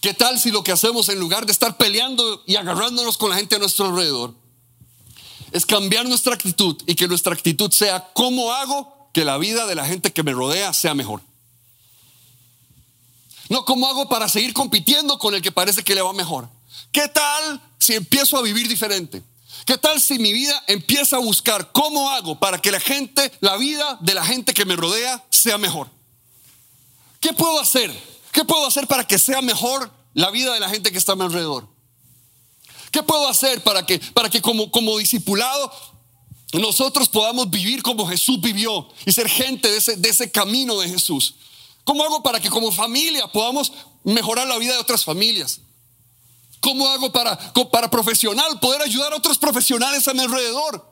¿qué 0.00 0.14
tal 0.14 0.38
si 0.38 0.52
lo 0.52 0.62
que 0.62 0.70
hacemos 0.70 1.08
en 1.08 1.18
lugar 1.18 1.46
de 1.46 1.50
estar 1.50 1.76
peleando 1.76 2.44
y 2.46 2.54
agarrándonos 2.54 3.18
con 3.18 3.30
la 3.30 3.34
gente 3.34 3.56
a 3.56 3.58
nuestro 3.58 3.86
alrededor, 3.86 4.36
es 5.50 5.66
cambiar 5.66 6.06
nuestra 6.06 6.34
actitud 6.34 6.80
y 6.86 6.94
que 6.94 7.08
nuestra 7.08 7.34
actitud 7.34 7.72
sea 7.72 8.12
cómo 8.12 8.52
hago 8.52 9.10
que 9.12 9.24
la 9.24 9.36
vida 9.36 9.66
de 9.66 9.74
la 9.74 9.86
gente 9.86 10.12
que 10.12 10.22
me 10.22 10.30
rodea 10.30 10.72
sea 10.72 10.94
mejor? 10.94 11.22
No, 13.48 13.64
¿cómo 13.64 13.88
hago 13.88 14.08
para 14.08 14.28
seguir 14.28 14.54
compitiendo 14.54 15.18
con 15.18 15.34
el 15.34 15.42
que 15.42 15.50
parece 15.50 15.82
que 15.82 15.96
le 15.96 16.02
va 16.02 16.12
mejor? 16.12 16.48
¿Qué 16.92 17.08
tal 17.08 17.60
si 17.80 17.94
empiezo 17.94 18.38
a 18.38 18.42
vivir 18.42 18.68
diferente? 18.68 19.24
¿Qué 19.66 19.78
tal 19.78 20.00
si 20.00 20.18
mi 20.18 20.32
vida 20.32 20.62
empieza 20.66 21.16
a 21.16 21.20
buscar 21.20 21.72
cómo 21.72 22.10
hago 22.10 22.38
para 22.38 22.60
que 22.60 22.70
la 22.70 22.80
gente, 22.80 23.32
la 23.40 23.56
vida 23.56 23.98
de 24.00 24.14
la 24.14 24.24
gente 24.24 24.52
que 24.52 24.64
me 24.64 24.76
rodea 24.76 25.24
sea 25.30 25.56
mejor? 25.58 25.88
¿Qué 27.20 27.32
puedo 27.32 27.58
hacer? 27.60 27.90
¿Qué 28.32 28.44
puedo 28.44 28.66
hacer 28.66 28.86
para 28.86 29.06
que 29.06 29.18
sea 29.18 29.40
mejor 29.40 29.90
la 30.12 30.30
vida 30.30 30.52
de 30.52 30.60
la 30.60 30.68
gente 30.68 30.92
que 30.92 30.98
está 30.98 31.12
a 31.12 31.16
mi 31.16 31.22
alrededor? 31.22 31.66
¿Qué 32.90 33.02
puedo 33.02 33.26
hacer 33.26 33.62
para 33.62 33.86
que, 33.86 33.98
para 33.98 34.28
que 34.28 34.42
como, 34.42 34.98
discipulado 34.98 35.72
nosotros 36.52 37.08
podamos 37.08 37.50
vivir 37.50 37.82
como 37.82 38.06
Jesús 38.06 38.40
vivió 38.40 38.88
y 39.06 39.12
ser 39.12 39.28
gente 39.28 39.70
de 39.70 39.78
ese, 39.78 39.96
de 39.96 40.08
ese 40.08 40.30
camino 40.30 40.78
de 40.78 40.88
Jesús? 40.88 41.36
¿Cómo 41.84 42.04
hago 42.04 42.22
para 42.22 42.40
que 42.40 42.50
como 42.50 42.70
familia 42.70 43.26
podamos 43.28 43.72
mejorar 44.04 44.46
la 44.46 44.58
vida 44.58 44.74
de 44.74 44.78
otras 44.78 45.04
familias? 45.04 45.60
¿Cómo 46.64 46.88
hago 46.88 47.12
para, 47.12 47.38
para 47.70 47.90
profesional 47.90 48.58
poder 48.58 48.80
ayudar 48.80 49.12
a 49.12 49.16
otros 49.16 49.36
profesionales 49.36 50.08
a 50.08 50.14
mi 50.14 50.20
alrededor? 50.20 50.82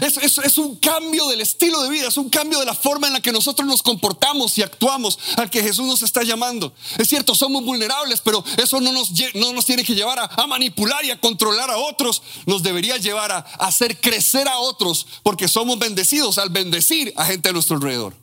Es, 0.00 0.16
es, 0.16 0.56
un 0.56 0.76
cambio 0.76 1.28
del 1.28 1.42
estilo 1.42 1.82
de 1.82 1.90
vida, 1.90 2.08
es 2.08 2.16
un 2.16 2.30
cambio 2.30 2.58
de 2.58 2.64
la 2.64 2.72
forma 2.72 3.06
en 3.06 3.12
la 3.12 3.20
que 3.20 3.30
nosotros 3.30 3.68
nos 3.68 3.82
comportamos 3.82 4.56
y 4.56 4.62
actuamos 4.62 5.18
al 5.36 5.50
que 5.50 5.62
Jesús 5.62 5.86
nos 5.86 6.02
está 6.02 6.22
llamando. 6.22 6.72
Es 6.96 7.06
cierto, 7.06 7.34
somos 7.34 7.66
vulnerables, 7.66 8.22
pero 8.22 8.42
eso 8.56 8.80
no 8.80 8.90
nos, 8.92 9.10
no 9.34 9.52
nos 9.52 9.66
tiene 9.66 9.84
que 9.84 9.94
llevar 9.94 10.18
a, 10.18 10.46
manipular 10.46 11.04
y 11.04 11.10
a 11.10 11.20
controlar 11.20 11.70
a 11.70 11.76
otros. 11.76 12.22
Nos 12.46 12.62
debería 12.62 12.96
llevar 12.96 13.30
a, 13.30 13.36
a 13.36 13.66
hacer 13.66 14.00
crecer 14.00 14.48
a 14.48 14.56
otros 14.56 15.06
porque 15.22 15.48
somos 15.48 15.78
bendecidos 15.78 16.38
al 16.38 16.48
bendecir 16.48 17.12
a 17.14 17.26
gente 17.26 17.50
a 17.50 17.52
nuestro 17.52 17.76
alrededor. 17.76 18.14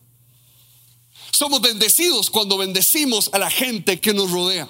Somos 1.30 1.62
bendecidos 1.62 2.32
cuando 2.32 2.58
bendecimos 2.58 3.30
a 3.34 3.38
la 3.38 3.52
gente 3.52 4.02
que 4.02 4.16
nos 4.16 4.32
rodea. 4.32 4.68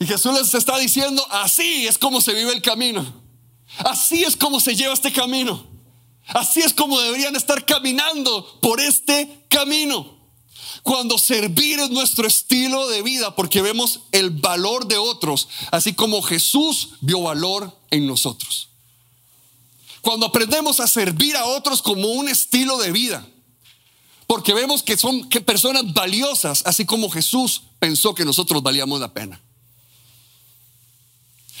Y 0.00 0.06
Jesús 0.06 0.32
les 0.32 0.54
está 0.54 0.78
diciendo, 0.78 1.26
así 1.30 1.86
es 1.86 1.98
como 1.98 2.20
se 2.20 2.32
vive 2.32 2.52
el 2.52 2.62
camino. 2.62 3.04
Así 3.78 4.24
es 4.24 4.36
como 4.36 4.60
se 4.60 4.76
lleva 4.76 4.94
este 4.94 5.12
camino. 5.12 5.66
Así 6.28 6.60
es 6.60 6.72
como 6.72 7.00
deberían 7.00 7.36
estar 7.36 7.64
caminando 7.64 8.58
por 8.60 8.80
este 8.80 9.46
camino. 9.48 10.18
Cuando 10.82 11.18
servir 11.18 11.80
es 11.80 11.90
nuestro 11.90 12.26
estilo 12.26 12.88
de 12.88 13.02
vida, 13.02 13.34
porque 13.34 13.62
vemos 13.62 14.00
el 14.12 14.30
valor 14.30 14.86
de 14.86 14.98
otros, 14.98 15.48
así 15.70 15.94
como 15.94 16.22
Jesús 16.22 16.90
vio 17.00 17.22
valor 17.22 17.76
en 17.90 18.06
nosotros. 18.06 18.68
Cuando 20.00 20.26
aprendemos 20.26 20.80
a 20.80 20.86
servir 20.86 21.36
a 21.36 21.44
otros 21.46 21.82
como 21.82 22.08
un 22.08 22.28
estilo 22.28 22.78
de 22.78 22.92
vida, 22.92 23.26
porque 24.26 24.54
vemos 24.54 24.82
que 24.82 24.96
son 24.96 25.28
personas 25.28 25.92
valiosas, 25.92 26.62
así 26.66 26.84
como 26.84 27.10
Jesús 27.10 27.62
pensó 27.78 28.14
que 28.14 28.24
nosotros 28.24 28.62
valíamos 28.62 29.00
la 29.00 29.12
pena. 29.12 29.40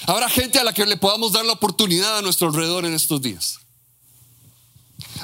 Habrá 0.06 0.28
gente 0.28 0.58
a 0.58 0.64
la 0.64 0.72
que 0.72 0.86
le 0.86 0.96
podamos 0.96 1.32
dar 1.32 1.44
la 1.44 1.52
oportunidad 1.52 2.18
a 2.18 2.22
nuestro 2.22 2.48
alrededor 2.48 2.84
en 2.84 2.94
estos 2.94 3.20
días. 3.20 3.58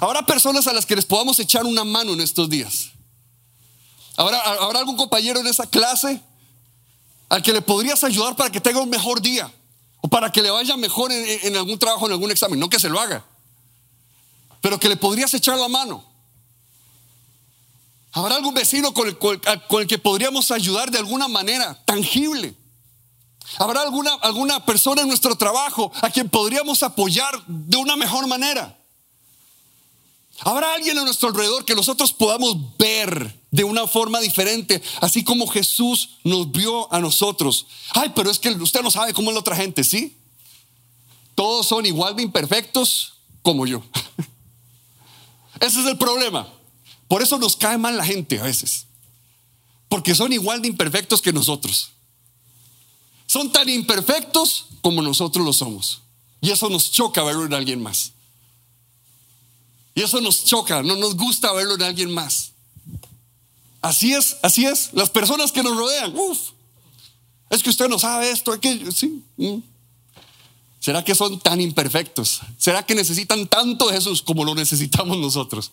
Habrá 0.01 0.27
personas 0.27 0.67
a 0.67 0.73
las 0.73 0.87
que 0.87 0.97
les 0.97 1.05
podamos 1.05 1.39
echar 1.39 1.65
una 1.65 1.85
mano 1.85 2.13
en 2.13 2.21
estos 2.21 2.49
días. 2.49 2.91
¿Habrá, 4.17 4.41
habrá 4.41 4.81
algún 4.81 4.97
compañero 4.97 5.41
en 5.41 5.47
esa 5.47 5.67
clase 5.67 6.21
al 7.29 7.43
que 7.43 7.53
le 7.53 7.63
podrías 7.63 8.05
ayudar 8.05 8.37
para 8.37 8.51
que 8.51 8.61
tenga 8.61 8.81
un 8.81 8.91
mejor 8.91 9.21
día 9.21 9.53
o 10.01 10.09
para 10.09 10.31
que 10.31 10.43
le 10.43 10.51
vaya 10.51 10.77
mejor 10.77 11.11
en, 11.13 11.57
algún 11.57 11.79
trabajo, 11.79 12.07
en 12.07 12.13
algún 12.13 12.31
examen. 12.31 12.59
No 12.59 12.69
que 12.69 12.79
se 12.79 12.89
lo 12.89 13.01
haga, 13.01 13.25
pero 14.61 14.79
que 14.79 14.89
le 14.89 14.97
podrías 14.97 15.33
echar 15.35 15.59
la 15.59 15.69
mano. 15.69 16.05
¿Habrá 18.13 18.37
algún 18.37 18.55
vecino 18.55 18.95
con 18.95 19.09
el 19.09 19.87
que 19.87 19.99
podríamos 19.99 20.51
ayudar 20.51 20.91
de 20.91 20.99
alguna 20.99 21.27
manera 21.27 21.83
tangible? 21.85 22.55
¿Habrá 23.59 23.83
alguna, 23.83 24.13
alguna 24.15 24.65
persona 24.65 25.03
en 25.03 25.09
nuestro 25.09 25.37
trabajo 25.37 25.93
a 26.03 26.11
quien 26.11 26.29
podríamos 26.29 26.83
apoyar 26.83 27.45
de 27.47 27.77
una 27.77 27.97
mejor 27.97 28.27
manera? 28.27 28.79
¿Habrá 30.41 30.75
alguien 30.75 30.99
a 30.99 31.05
nuestro 31.05 31.29
alrededor 31.29 31.65
que 31.65 31.75
nosotros 31.75 32.13
podamos 32.13 32.57
ver 32.77 33.41
de 33.51 33.65
una 33.65 33.87
forma 33.87 34.19
diferente, 34.21 34.83
así 35.01 35.23
como 35.23 35.47
Jesús 35.47 36.19
nos 36.25 36.51
vio 36.51 36.93
a 36.93 36.99
nosotros? 36.99 37.67
Ay, 37.91 38.13
pero 38.15 38.31
es 38.31 38.39
que 38.39 38.51
usted 38.51 38.83
no 38.83 38.91
sabe 38.91 39.15
cómo 39.15 39.31
es 39.31 39.35
la 39.35 39.41
otra 39.41 39.57
gente, 39.57 39.85
¿sí? 39.85 40.17
Todos 41.35 41.67
son 41.67 41.87
igual 41.87 42.17
de 42.17 42.23
imperfectos 42.23 43.15
como 43.43 43.67
yo. 43.67 43.83
Ese 45.61 45.81
es 45.81 45.87
el 45.87 45.99
problema. 45.99 46.49
Por 47.07 47.23
eso 47.23 47.39
nos 47.39 47.57
cae 47.57 47.79
mal 47.79 47.97
la 47.97 48.05
gente 48.05 48.41
a 48.41 48.43
veces. 48.43 48.87
Porque 49.89 50.15
son 50.15 50.33
igual 50.33 50.63
de 50.63 50.69
imperfectos 50.69 51.23
que 51.23 51.33
nosotros. 51.33 51.94
Son 53.27 53.51
tan 53.51 53.69
imperfectos 53.69 54.67
como 54.81 55.03
nosotros 55.03 55.45
lo 55.45 55.53
somos. 55.53 56.03
Y 56.41 56.51
eso 56.51 56.69
nos 56.69 56.91
choca 56.93 57.23
verlo 57.23 57.47
en 57.47 57.55
alguien 57.55 57.83
más. 57.83 58.13
Y 59.95 60.03
eso 60.03 60.21
nos 60.21 60.45
choca, 60.45 60.83
no 60.83 60.97
nos 60.97 61.17
gusta 61.17 61.53
verlo 61.53 61.75
en 61.77 61.83
alguien 61.83 62.13
más. 62.13 62.53
Así 63.81 64.13
es, 64.13 64.37
así 64.43 64.67
es. 64.67 64.91
Las 64.93 65.11
personas 65.11 65.53
que 65.53 65.63
nos 65.63 65.77
rodean, 65.77 66.17
uff, 66.17 66.39
es 67.51 67.63
que 67.63 67.71
usted 67.71 67.89
no 67.89 67.99
sabe 67.99 68.31
esto, 68.31 68.53
aquello, 68.53 68.91
sí. 68.91 69.23
Mm. 69.37 69.59
¿Será 70.81 71.05
que 71.05 71.15
son 71.15 71.39
tan 71.39 71.61
imperfectos? 71.61 72.41
¿Será 72.59 72.85
que 72.85 72.95
necesitan 72.95 73.47
tanto 73.47 73.89
de 73.89 73.95
Jesús 73.95 74.21
como 74.21 74.45
lo 74.45 74.55
necesitamos 74.55 75.17
nosotros? 75.19 75.73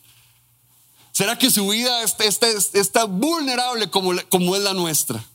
¿Será 1.11 1.37
que 1.37 1.51
su 1.51 1.67
vida 1.67 2.03
está, 2.03 2.23
está, 2.23 2.47
está 2.47 3.03
vulnerable 3.05 3.89
como, 3.89 4.13
como 4.29 4.55
es 4.55 4.61
la 4.61 4.73
nuestra? 4.73 5.25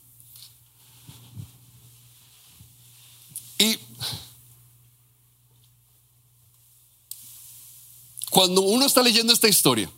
Cuando 8.36 8.60
uno 8.60 8.84
está 8.84 9.02
leyendo 9.02 9.32
esta 9.32 9.48
historia, 9.48 9.90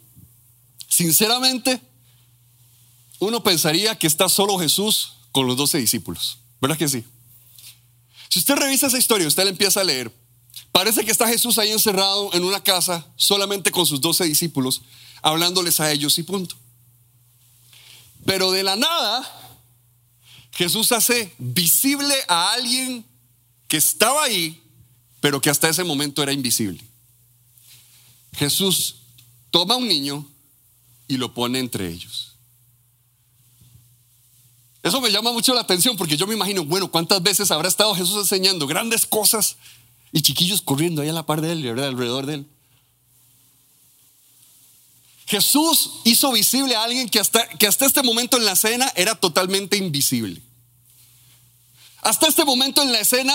sinceramente, 0.89 1.81
uno 3.19 3.43
pensaría 3.43 3.99
que 3.99 4.07
está 4.07 4.29
solo 4.29 4.57
Jesús 4.61 5.15
con 5.33 5.49
los 5.49 5.57
doce 5.57 5.79
discípulos. 5.79 6.39
¿Verdad 6.61 6.79
que 6.79 6.87
sí? 6.87 7.05
Si 8.29 8.39
usted 8.39 8.55
revisa 8.55 8.87
esa 8.87 8.97
historia, 8.97 9.27
usted 9.27 9.43
la 9.43 9.51
empieza 9.51 9.81
a 9.81 9.85
leer, 9.85 10.15
parece 10.71 11.05
que 11.05 11.11
está 11.11 11.27
Jesús 11.27 11.59
ahí 11.59 11.73
encerrado 11.73 12.33
en 12.33 12.45
una 12.45 12.63
casa 12.63 13.05
solamente 13.17 13.73
con 13.73 13.87
sus 13.87 14.01
doce 14.01 14.23
discípulos, 14.23 14.83
hablándoles 15.21 15.81
a 15.81 15.91
ellos 15.91 16.17
y 16.21 16.23
punto. 16.23 16.55
Pero 18.25 18.53
de 18.53 18.63
la 18.63 18.77
nada, 18.77 19.59
Jesús 20.53 20.93
hace 20.93 21.35
visible 21.39 22.15
a 22.29 22.53
alguien 22.53 23.05
que 23.67 23.79
estaba 23.79 24.23
ahí, 24.23 24.63
pero 25.21 25.41
que 25.41 25.51
hasta 25.51 25.69
ese 25.69 25.83
momento 25.83 26.23
era 26.23 26.33
invisible. 26.33 26.88
Jesús 28.35 28.97
toma 29.51 29.75
a 29.75 29.79
un 29.79 29.89
niño 29.89 30.27
y 31.07 31.17
lo 31.17 31.35
pone 31.35 31.59
entre 31.59 31.89
ellos. 31.89 32.37
Eso 34.83 35.01
me 35.01 35.11
llama 35.11 35.33
mucho 35.33 35.55
la 35.55 35.61
atención 35.61 35.97
porque 35.97 36.17
yo 36.17 36.27
me 36.27 36.35
imagino, 36.35 36.65
bueno, 36.65 36.91
¿cuántas 36.91 37.23
veces 37.23 37.51
habrá 37.51 37.69
estado 37.69 37.95
Jesús 37.95 38.17
enseñando 38.17 38.67
grandes 38.67 39.07
cosas 39.07 39.57
y 40.13 40.23
chiquillos 40.23 40.63
corriendo 40.63 41.03
ahí 41.03 41.09
a 41.09 41.13
la 41.13 41.27
par 41.27 41.41
de 41.41 41.53
él, 41.53 41.67
alrededor 41.69 42.27
de 42.27 42.35
él? 42.35 42.47
Jesús 45.27 45.91
hizo 46.05 46.33
visible 46.33 46.75
a 46.75 46.85
alguien 46.85 47.09
que 47.09 47.21
hasta, 47.21 47.47
que 47.49 47.67
hasta 47.67 47.85
este 47.85 48.03
momento 48.03 48.39
en 48.39 48.47
la 48.47 48.57
cena 48.57 48.91
era 48.97 49.15
totalmente 49.15 49.77
invisible. 49.77 50.41
Hasta 52.09 52.27
este 52.27 52.47
momento 52.47 52.83
en 52.83 52.91
la 52.91 53.01
escena 53.01 53.35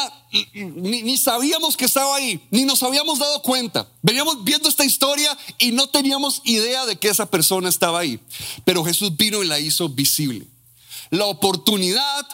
ni, 0.55 1.15
sabíamos 1.15 1.77
que 1.77 1.85
estaba 1.85 2.15
ahí, 2.15 2.41
ni 2.49 2.65
nos 2.65 2.81
habíamos 2.81 3.19
dado 3.19 3.43
cuenta. 3.43 3.87
Veníamos 4.01 4.43
viendo 4.43 4.67
esta 4.67 4.83
historia 4.83 5.37
y 5.59 5.71
no 5.73 5.85
teníamos 5.85 6.41
idea 6.43 6.83
de 6.87 6.95
que 6.95 7.09
esa 7.09 7.29
persona 7.29 7.69
estaba 7.69 7.99
ahí. 7.99 8.19
Pero 8.65 8.83
Jesús 8.83 9.15
vino 9.15 9.43
y 9.43 9.47
la 9.47 9.59
hizo 9.59 9.89
visible. 9.89 10.47
La 11.11 11.25
oportunidad 11.25 12.27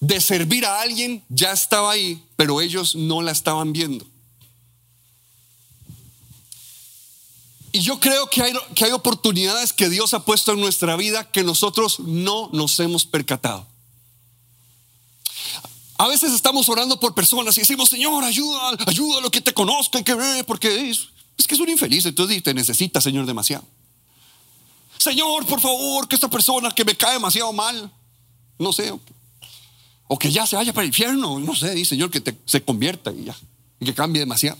de 0.00 0.22
servir 0.22 0.64
a 0.64 0.80
alguien 0.80 1.22
ya 1.28 1.52
estaba 1.52 1.90
ahí, 1.90 2.24
pero 2.36 2.62
ellos 2.62 2.96
no 2.96 3.20
la 3.20 3.32
estaban 3.32 3.74
viendo. 3.74 4.06
Y 7.72 7.80
yo 7.80 8.00
creo 8.00 8.30
que 8.30 8.42
hay, 8.42 8.54
que 8.74 8.86
hay 8.86 8.92
oportunidades 8.92 9.74
que 9.74 9.90
Dios 9.90 10.14
ha 10.14 10.24
puesto 10.24 10.52
en 10.52 10.60
nuestra 10.60 10.96
vida 10.96 11.30
que 11.30 11.44
nosotros 11.44 12.00
no 12.00 12.48
nos 12.50 12.80
hemos 12.80 13.04
percatado. 13.04 13.69
A 16.00 16.08
veces 16.08 16.32
estamos 16.32 16.66
orando 16.70 16.98
por 16.98 17.14
personas 17.14 17.58
y 17.58 17.60
decimos, 17.60 17.90
Señor, 17.90 18.24
ayuda, 18.24 18.70
ayuda 18.86 19.18
a 19.18 19.20
lo 19.20 19.30
que 19.30 19.42
te 19.42 19.52
conozcan, 19.52 20.02
que 20.02 20.16
porque 20.46 20.88
es, 20.88 21.08
es 21.36 21.46
que 21.46 21.54
es 21.54 21.60
un 21.60 21.68
infeliz, 21.68 22.06
entonces 22.06 22.42
te 22.42 22.54
necesita, 22.54 23.02
Señor, 23.02 23.26
demasiado. 23.26 23.66
Señor, 24.96 25.44
por 25.44 25.60
favor, 25.60 26.08
que 26.08 26.14
esta 26.14 26.30
persona 26.30 26.70
que 26.70 26.86
me 26.86 26.96
cae 26.96 27.12
demasiado 27.12 27.52
mal, 27.52 27.92
no 28.58 28.72
sé, 28.72 28.98
o 30.08 30.18
que 30.18 30.32
ya 30.32 30.46
se 30.46 30.56
vaya 30.56 30.72
para 30.72 30.84
el 30.84 30.88
infierno, 30.88 31.38
no 31.38 31.54
sé, 31.54 31.74
dice 31.74 31.90
Señor, 31.90 32.10
que 32.10 32.34
se 32.46 32.64
convierta 32.64 33.12
y 33.12 33.24
ya, 33.24 33.36
y 33.78 33.84
que 33.84 33.92
cambie 33.92 34.20
demasiado. 34.20 34.56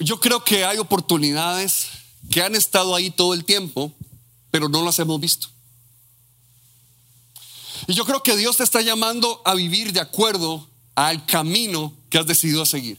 Yo 0.00 0.20
creo 0.20 0.44
que 0.44 0.66
hay 0.66 0.76
oportunidades 0.76 1.86
que 2.30 2.42
han 2.42 2.54
estado 2.54 2.94
ahí 2.94 3.10
todo 3.10 3.32
el 3.32 3.46
tiempo, 3.46 3.90
pero 4.50 4.68
no 4.68 4.84
las 4.84 4.98
hemos 4.98 5.18
visto. 5.18 5.48
Y 7.86 7.94
yo 7.94 8.04
creo 8.04 8.22
que 8.22 8.36
Dios 8.36 8.56
te 8.56 8.64
está 8.64 8.80
llamando 8.80 9.40
a 9.44 9.54
vivir 9.54 9.92
de 9.92 10.00
acuerdo 10.00 10.66
al 10.94 11.24
camino 11.26 11.92
que 12.08 12.18
has 12.18 12.26
decidido 12.26 12.66
seguir. 12.66 12.98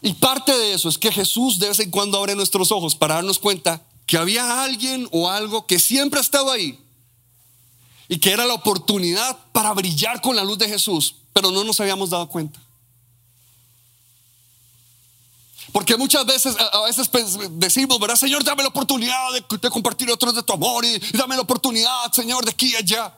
Y 0.00 0.14
parte 0.14 0.56
de 0.56 0.74
eso 0.74 0.88
es 0.88 0.98
que 0.98 1.12
Jesús 1.12 1.58
de 1.58 1.68
vez 1.68 1.80
en 1.80 1.90
cuando 1.90 2.18
abre 2.18 2.34
nuestros 2.34 2.70
ojos 2.70 2.94
para 2.94 3.16
darnos 3.16 3.38
cuenta 3.38 3.82
que 4.06 4.16
había 4.16 4.62
alguien 4.62 5.08
o 5.12 5.28
algo 5.28 5.66
que 5.66 5.78
siempre 5.78 6.18
ha 6.18 6.22
estado 6.22 6.50
ahí 6.50 6.78
y 8.08 8.18
que 8.18 8.30
era 8.30 8.46
la 8.46 8.54
oportunidad 8.54 9.36
para 9.52 9.72
brillar 9.74 10.20
con 10.22 10.34
la 10.34 10.44
luz 10.44 10.58
de 10.58 10.68
Jesús, 10.68 11.16
pero 11.32 11.50
no 11.50 11.64
nos 11.64 11.80
habíamos 11.80 12.10
dado 12.10 12.28
cuenta. 12.28 12.60
Porque 15.72 15.96
muchas 15.96 16.24
veces, 16.24 16.56
a 16.58 16.80
veces 16.82 17.10
decimos, 17.50 17.98
¿verdad? 17.98 18.16
Señor, 18.16 18.42
dame 18.42 18.62
la 18.62 18.68
oportunidad 18.68 19.32
de, 19.32 19.70
compartir 19.70 20.10
otros 20.10 20.34
de 20.34 20.42
tu 20.42 20.52
amor 20.52 20.84
y, 20.84 20.98
dame 21.12 21.36
la 21.36 21.42
oportunidad, 21.42 22.12
Señor, 22.12 22.44
de 22.44 22.50
aquí 22.50 22.72
y 22.72 22.76
allá. 22.76 23.14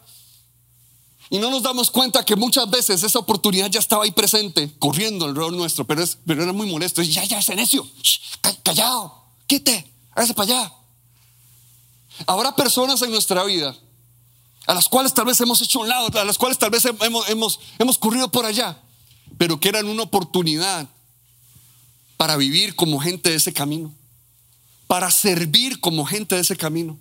Y 1.31 1.39
no 1.39 1.51
nos 1.51 1.63
damos 1.63 1.91
cuenta 1.91 2.25
que 2.25 2.35
muchas 2.35 2.69
veces 2.69 3.03
esa 3.05 3.21
oportunidad 3.21 3.71
ya 3.71 3.79
estaba 3.79 4.03
ahí 4.03 4.11
presente, 4.11 4.73
corriendo 4.81 5.27
alrededor 5.27 5.53
nuestro, 5.53 5.87
pero, 5.87 6.03
es, 6.03 6.19
pero 6.27 6.43
era 6.43 6.53
muy 6.53 6.69
molesto. 6.69 7.03
ya, 7.03 7.25
ya, 7.25 7.39
ese 7.39 7.55
necio, 7.55 7.87
callado, 8.65 9.15
quite, 9.47 9.93
hágase 10.13 10.35
para 10.35 10.53
allá. 10.53 10.75
Habrá 12.27 12.55
personas 12.57 13.01
en 13.03 13.13
nuestra 13.13 13.45
vida 13.45 13.77
a 14.67 14.75
las 14.75 14.89
cuales 14.89 15.15
tal 15.15 15.25
vez 15.25 15.41
hemos 15.41 15.61
hecho 15.63 15.81
un 15.81 15.89
lado, 15.89 16.09
a 16.21 16.25
las 16.25 16.37
cuales 16.37 16.59
tal 16.59 16.71
vez 16.71 16.85
hemos, 16.85 17.29
hemos, 17.29 17.61
hemos 17.79 17.99
corrido 17.99 18.31
por 18.31 18.45
allá, 18.45 18.81
pero 19.39 19.59
que 19.59 19.69
eran 19.69 19.87
una 19.87 20.03
oportunidad 20.03 20.89
para 22.21 22.37
vivir 22.37 22.77
como 22.77 23.01
gente 23.01 23.31
de 23.31 23.37
ese 23.37 23.51
camino, 23.51 23.95
para 24.87 25.11
servir 25.11 25.81
como 25.81 26.05
gente 26.05 26.35
de 26.35 26.43
ese 26.43 26.55
camino, 26.55 26.99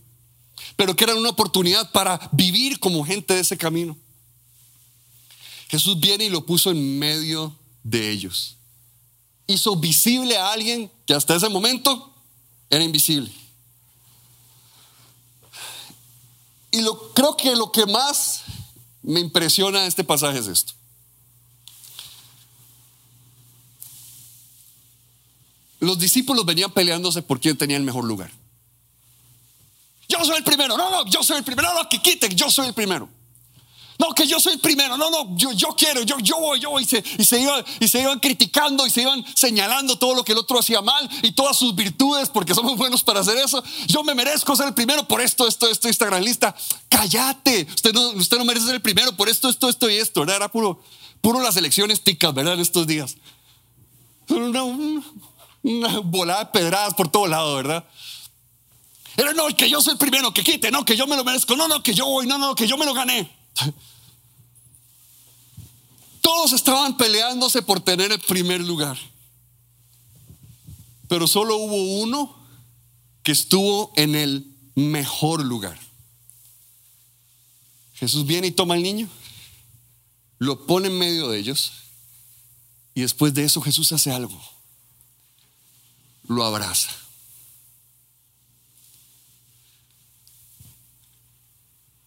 pero 0.78 0.96
que 0.96 1.04
eran 1.04 1.18
una 1.18 1.32
oportunidad 1.32 1.92
para 1.92 2.30
vivir 2.32 2.80
como 2.80 3.04
gente 3.04 3.34
de 3.34 3.42
ese 3.42 3.58
camino. 3.58 3.98
Jesús 5.68 6.00
viene 6.00 6.24
y 6.24 6.30
lo 6.30 6.46
puso 6.46 6.72
en 6.72 6.98
medio 6.98 7.54
de 7.84 8.10
ellos. 8.12 8.56
Hizo 9.46 9.76
visible 9.76 10.38
a 10.38 10.54
alguien 10.54 10.90
que 11.06 11.14
hasta 11.14 11.36
ese 11.36 11.50
momento 11.50 12.14
era 12.70 12.82
invisible. 12.82 13.30
Y 16.72 16.80
lo, 16.80 17.12
creo 17.12 17.36
que 17.36 17.58
lo 17.58 17.74
que 17.74 17.86
más 17.88 18.44
me 19.02 19.20
impresiona 19.20 19.82
de 19.82 19.88
este 19.88 20.06
pasaje 20.06 20.40
es 20.40 20.48
esto. 20.48 20.79
Los 25.80 25.98
discípulos 26.00 26.46
venían 26.46 26.72
peleándose 26.72 27.22
por 27.22 27.40
quién 27.40 27.58
tenía 27.58 27.78
el 27.78 27.84
mejor 27.84 28.06
lugar. 28.06 28.32
Yo 30.08 30.24
soy 30.26 30.38
el 30.38 30.44
primero, 30.44 30.76
no, 30.76 30.90
no, 30.90 31.06
yo 31.06 31.24
soy 31.24 31.38
el 31.38 31.44
primero, 31.44 31.70
no, 31.70 31.84
no, 31.84 31.90
que 31.90 32.02
quiten, 32.02 32.36
yo 32.36 32.50
soy 32.50 32.68
el 32.68 32.74
primero. 32.74 33.08
No, 34.00 34.16
que 34.16 34.26
yo 34.26 34.40
soy 34.40 34.54
el 34.54 34.60
primero. 34.60 34.96
No, 34.96 35.10
no, 35.10 35.36
yo, 35.36 35.76
quiero, 35.76 36.02
yo, 36.04 36.18
yo 36.20 36.40
voy, 36.40 36.58
yo 36.62 36.70
voy. 36.70 36.84
Y 36.84 36.86
se, 36.86 37.04
y, 37.18 37.26
se 37.26 37.42
iban, 37.42 37.66
y 37.82 37.88
se 37.90 38.00
iban 38.00 38.18
criticando 38.18 38.88
y 38.88 38.90
se 38.90 39.02
iban 39.02 39.26
señalando 39.36 39.98
todo 39.98 40.16
lo 40.16 40.24
que 40.24 40.32
el 40.32 40.38
otro 40.38 40.58
hacía 40.58 40.82
mal 40.82 41.10
y 41.22 41.34
todas 41.34 41.58
sus 41.58 41.76
virtudes, 41.76 42.30
porque 42.30 42.56
somos 42.56 42.78
buenos 42.78 43.04
para 43.04 43.20
hacer 43.20 43.38
eso. 43.38 43.62
Yo 43.88 44.02
me 44.06 44.16
merezco 44.16 44.56
ser 44.56 44.68
el 44.68 44.74
primero 44.74 45.06
por 45.06 45.20
esto, 45.20 45.46
esto, 45.50 45.70
esto, 45.70 45.90
esta 45.90 46.06
gran 46.06 46.24
lista. 46.24 46.56
Cállate. 46.88 47.68
Usted 47.76 47.92
no, 47.92 48.12
usted 48.12 48.38
no 48.38 48.46
merece 48.46 48.68
ser 48.68 48.76
el 48.76 48.82
primero 48.82 49.18
por 49.18 49.28
esto, 49.28 49.50
esto, 49.50 49.68
esto 49.68 49.90
y 49.90 49.98
esto. 49.98 50.24
Era 50.24 50.50
puro, 50.50 50.82
puro 51.20 51.42
las 51.42 51.58
elecciones 51.58 52.02
ticas, 52.02 52.34
¿verdad? 52.34 52.54
En 52.54 52.62
estos 52.62 52.88
días. 52.88 53.18
Una, 54.30 54.64
una 55.64 56.00
volada 56.00 56.46
de 56.46 56.52
pedradas 56.52 56.94
por 56.94 57.10
todo 57.10 57.28
lado, 57.28 57.56
¿verdad? 57.56 57.88
Era 59.18 59.34
no, 59.34 59.48
que 59.56 59.70
yo 59.70 59.82
soy 59.82 59.94
el 59.94 60.00
primero, 60.00 60.34
que 60.34 60.44
quite, 60.44 60.72
no, 60.72 60.86
que 60.86 60.96
yo 60.96 61.06
me 61.06 61.18
lo 61.18 61.24
merezco, 61.24 61.56
no, 61.56 61.68
no, 61.68 61.84
que 61.84 61.94
yo 61.94 62.06
voy, 62.06 62.26
no, 62.26 62.38
no, 62.38 62.56
que 62.56 62.68
yo 62.68 62.78
me 62.78 62.86
lo 62.86 62.94
gané. 62.94 63.30
Todos 66.22 66.54
estaban 66.54 66.96
peleándose 66.96 67.62
por 67.62 67.82
tener 67.82 68.12
el 68.12 68.20
primer 68.20 68.62
lugar. 68.62 68.98
Pero 71.08 71.28
solo 71.28 71.58
hubo 71.58 72.02
uno 72.02 72.38
que 73.24 73.32
estuvo 73.32 73.92
en 73.96 74.16
el 74.16 74.46
mejor 74.76 75.44
lugar. 75.44 75.78
Jesús 77.94 78.26
viene 78.26 78.48
y 78.48 78.52
toma 78.52 78.76
al 78.76 78.84
niño, 78.84 79.10
lo 80.38 80.66
pone 80.66 80.88
en 80.88 80.98
medio 80.98 81.28
de 81.28 81.40
ellos 81.40 81.74
y 82.94 83.02
después 83.02 83.34
de 83.34 83.44
eso 83.44 83.60
Jesús 83.60 83.92
hace 83.92 84.12
algo. 84.12 84.42
Lo 86.30 86.46
abraza. 86.46 86.92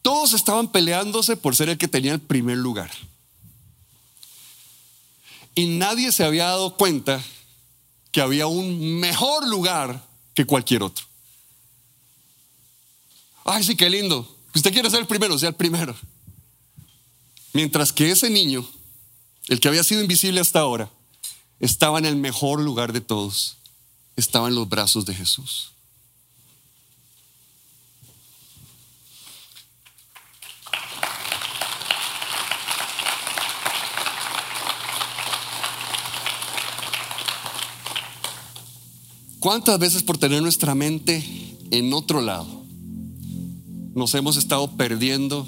Todos 0.00 0.32
estaban 0.32 0.70
peleándose 0.70 1.36
por 1.36 1.54
ser 1.54 1.68
el 1.68 1.76
que 1.76 1.88
tenía 1.88 2.12
el 2.12 2.20
primer 2.20 2.56
lugar. 2.56 2.90
Y 5.56 5.66
nadie 5.66 6.12
se 6.12 6.24
había 6.24 6.46
dado 6.46 6.76
cuenta 6.76 7.22
que 8.12 8.20
había 8.20 8.46
un 8.46 9.00
mejor 9.00 9.48
lugar 9.48 10.06
que 10.34 10.44
cualquier 10.44 10.84
otro. 10.84 11.04
Ay, 13.44 13.64
sí, 13.64 13.74
qué 13.74 13.90
lindo. 13.90 14.36
Usted 14.54 14.72
quiere 14.72 14.88
ser 14.88 15.00
el 15.00 15.06
primero, 15.08 15.36
sea 15.36 15.48
el 15.48 15.56
primero. 15.56 15.96
Mientras 17.52 17.92
que 17.92 18.12
ese 18.12 18.30
niño, 18.30 18.64
el 19.48 19.58
que 19.58 19.66
había 19.66 19.82
sido 19.82 20.00
invisible 20.00 20.40
hasta 20.40 20.60
ahora, 20.60 20.90
estaba 21.58 21.98
en 21.98 22.06
el 22.06 22.14
mejor 22.14 22.60
lugar 22.60 22.92
de 22.92 23.00
todos. 23.00 23.56
Estaba 24.16 24.48
en 24.48 24.54
los 24.54 24.68
brazos 24.68 25.06
de 25.06 25.14
Jesús. 25.14 25.72
¿Cuántas 39.42 39.76
veces 39.76 40.04
por 40.04 40.18
tener 40.18 40.40
nuestra 40.40 40.72
mente 40.76 41.24
en 41.72 41.92
otro 41.94 42.20
lado 42.20 42.62
nos 43.92 44.14
hemos 44.14 44.36
estado 44.36 44.70
perdiendo 44.76 45.44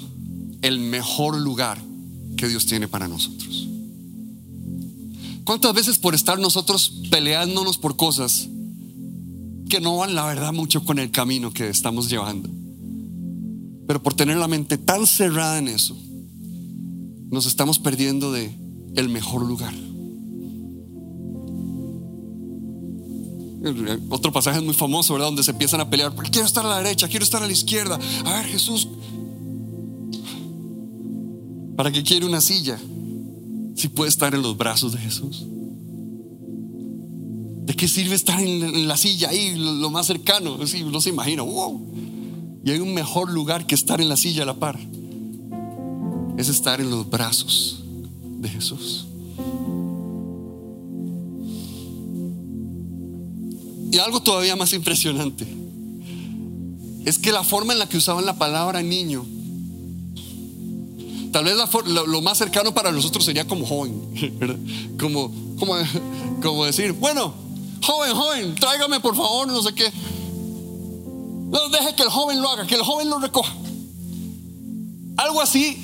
el 0.61 0.79
mejor 0.79 1.39
lugar 1.39 1.81
que 2.35 2.49
Dios 2.49 2.65
tiene 2.65 2.89
para 2.89 3.07
nosotros? 3.07 3.69
¿Cuántas 5.45 5.73
veces 5.73 5.97
por 5.97 6.13
estar 6.13 6.37
nosotros 6.39 6.91
peleándonos 7.09 7.77
por 7.77 7.95
cosas 7.95 8.49
no 9.79 9.97
van 9.97 10.15
la 10.15 10.25
verdad 10.25 10.53
mucho 10.53 10.83
con 10.83 10.99
el 10.99 11.11
camino 11.11 11.51
que 11.51 11.69
estamos 11.69 12.09
llevando? 12.09 12.49
Pero 13.87 14.01
por 14.01 14.13
tener 14.13 14.37
la 14.37 14.47
mente 14.47 14.77
tan 14.77 15.05
cerrada 15.05 15.57
en 15.59 15.67
eso, 15.67 15.95
nos 17.29 17.45
estamos 17.45 17.79
perdiendo 17.79 18.31
de 18.31 18.55
el 18.95 19.09
mejor 19.09 19.45
lugar. 19.45 19.73
Otro 24.09 24.31
pasaje 24.31 24.61
muy 24.61 24.75
famoso, 24.75 25.13
¿verdad? 25.13 25.27
Donde 25.27 25.43
se 25.43 25.51
empiezan 25.51 25.81
a 25.81 25.89
pelear. 25.89 26.13
Quiero 26.31 26.45
estar 26.45 26.65
a 26.65 26.69
la 26.69 26.77
derecha, 26.77 27.07
quiero 27.07 27.23
estar 27.23 27.41
a 27.41 27.47
la 27.47 27.51
izquierda. 27.51 27.99
A 28.23 28.33
ver, 28.33 28.45
Jesús, 28.45 28.87
¿para 31.75 31.91
qué 31.91 32.03
quiere 32.03 32.25
una 32.25 32.41
silla? 32.41 32.79
Si 33.75 33.87
puede 33.87 34.09
estar 34.09 34.33
en 34.35 34.41
los 34.41 34.55
brazos 34.55 34.93
de 34.93 34.99
Jesús. 34.99 35.45
¿De 37.65 37.75
qué 37.75 37.87
sirve 37.87 38.13
estar 38.13 38.39
en 38.39 38.87
la 38.87 38.95
silla 38.95 39.29
ahí, 39.29 39.55
lo 39.55 39.89
más 39.89 40.05
cercano? 40.05 40.65
Sí, 40.67 40.83
no 40.83 41.01
se 41.01 41.09
imagina. 41.09 41.41
Wow. 41.41 42.61
Y 42.63 42.69
hay 42.69 42.79
un 42.79 42.93
mejor 42.93 43.31
lugar 43.31 43.65
que 43.65 43.73
estar 43.73 43.99
en 43.99 44.07
la 44.07 44.17
silla 44.17 44.43
a 44.43 44.45
la 44.45 44.53
par. 44.53 44.79
Es 46.37 46.47
estar 46.47 46.79
en 46.79 46.91
los 46.91 47.09
brazos 47.09 47.83
de 48.21 48.49
Jesús. 48.49 49.07
Y 53.91 53.97
algo 53.97 54.19
todavía 54.21 54.55
más 54.55 54.71
impresionante 54.73 55.47
es 57.05 57.17
que 57.17 57.31
la 57.31 57.43
forma 57.43 57.73
en 57.73 57.79
la 57.79 57.89
que 57.89 57.97
usaban 57.97 58.25
la 58.25 58.37
palabra 58.37 58.83
niño, 58.83 59.25
tal 61.31 61.45
vez 61.45 61.55
lo, 61.85 62.21
más 62.21 62.37
cercano 62.37 62.73
para 62.73 62.91
nosotros 62.91 63.25
sería 63.25 63.47
como 63.47 63.65
joven, 63.65 63.93
Como, 64.99 65.31
como, 65.57 65.75
como 66.41 66.65
decir, 66.65 66.93
bueno, 66.93 67.44
joven, 67.85 68.15
joven, 68.15 68.55
tráigame 68.55 68.99
por 68.99 69.15
favor, 69.15 69.47
no 69.47 69.61
sé 69.61 69.73
qué. 69.73 69.91
No 71.49 71.69
deje 71.69 71.95
que 71.95 72.03
el 72.03 72.09
joven 72.09 72.41
lo 72.41 72.49
haga, 72.49 72.65
que 72.67 72.75
el 72.75 72.81
joven 72.81 73.09
lo 73.09 73.19
recoja. 73.19 73.53
Algo 75.17 75.41
así 75.41 75.81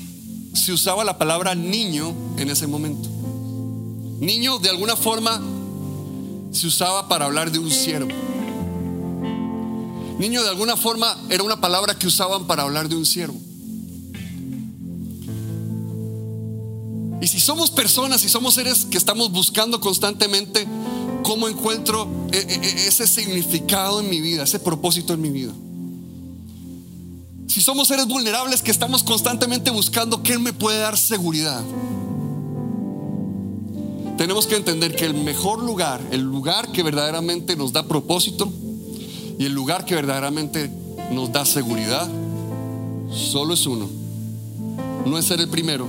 se 0.54 0.72
usaba 0.72 1.04
la 1.04 1.16
palabra 1.16 1.54
niño 1.54 2.14
en 2.36 2.50
ese 2.50 2.66
momento. 2.66 3.08
Niño 4.20 4.58
de 4.58 4.70
alguna 4.70 4.96
forma 4.96 5.40
se 6.50 6.66
usaba 6.66 7.08
para 7.08 7.24
hablar 7.24 7.50
de 7.50 7.58
un 7.58 7.70
siervo. 7.70 8.10
Niño 10.18 10.42
de 10.42 10.50
alguna 10.50 10.76
forma 10.76 11.16
era 11.30 11.42
una 11.42 11.60
palabra 11.60 11.98
que 11.98 12.06
usaban 12.06 12.46
para 12.46 12.62
hablar 12.64 12.88
de 12.88 12.96
un 12.96 13.06
siervo. 13.06 13.40
Y 17.20 17.26
si 17.28 17.40
somos 17.40 17.70
personas, 17.70 18.20
si 18.20 18.28
somos 18.28 18.54
seres 18.54 18.84
que 18.84 18.98
estamos 18.98 19.30
buscando 19.30 19.80
constantemente 19.80 20.66
cómo 21.22 21.48
encuentro 21.48 22.08
e, 22.32 22.38
e, 22.38 22.54
e, 22.54 22.88
ese 22.88 23.06
significado 23.06 24.00
en 24.00 24.10
mi 24.10 24.20
vida, 24.20 24.44
ese 24.44 24.58
propósito 24.58 25.14
en 25.14 25.20
mi 25.20 25.30
vida. 25.30 25.52
Si 27.46 27.60
somos 27.60 27.88
seres 27.88 28.06
vulnerables 28.06 28.62
que 28.62 28.70
estamos 28.70 29.02
constantemente 29.02 29.70
buscando 29.70 30.22
qué 30.22 30.38
me 30.38 30.52
puede 30.52 30.78
dar 30.78 30.96
seguridad 30.96 31.62
tenemos 34.22 34.46
que 34.46 34.54
entender 34.54 34.94
que 34.94 35.04
el 35.04 35.14
mejor 35.14 35.60
lugar, 35.62 36.00
el 36.12 36.20
lugar 36.20 36.70
que 36.70 36.84
verdaderamente 36.84 37.56
nos 37.56 37.72
da 37.72 37.88
propósito 37.88 38.52
y 39.36 39.44
el 39.46 39.52
lugar 39.52 39.84
que 39.84 39.96
verdaderamente 39.96 40.70
nos 41.10 41.32
da 41.32 41.44
seguridad, 41.44 42.08
solo 43.10 43.54
es 43.54 43.66
uno. 43.66 43.88
No 45.06 45.18
es 45.18 45.24
ser 45.24 45.40
el 45.40 45.48
primero, 45.48 45.88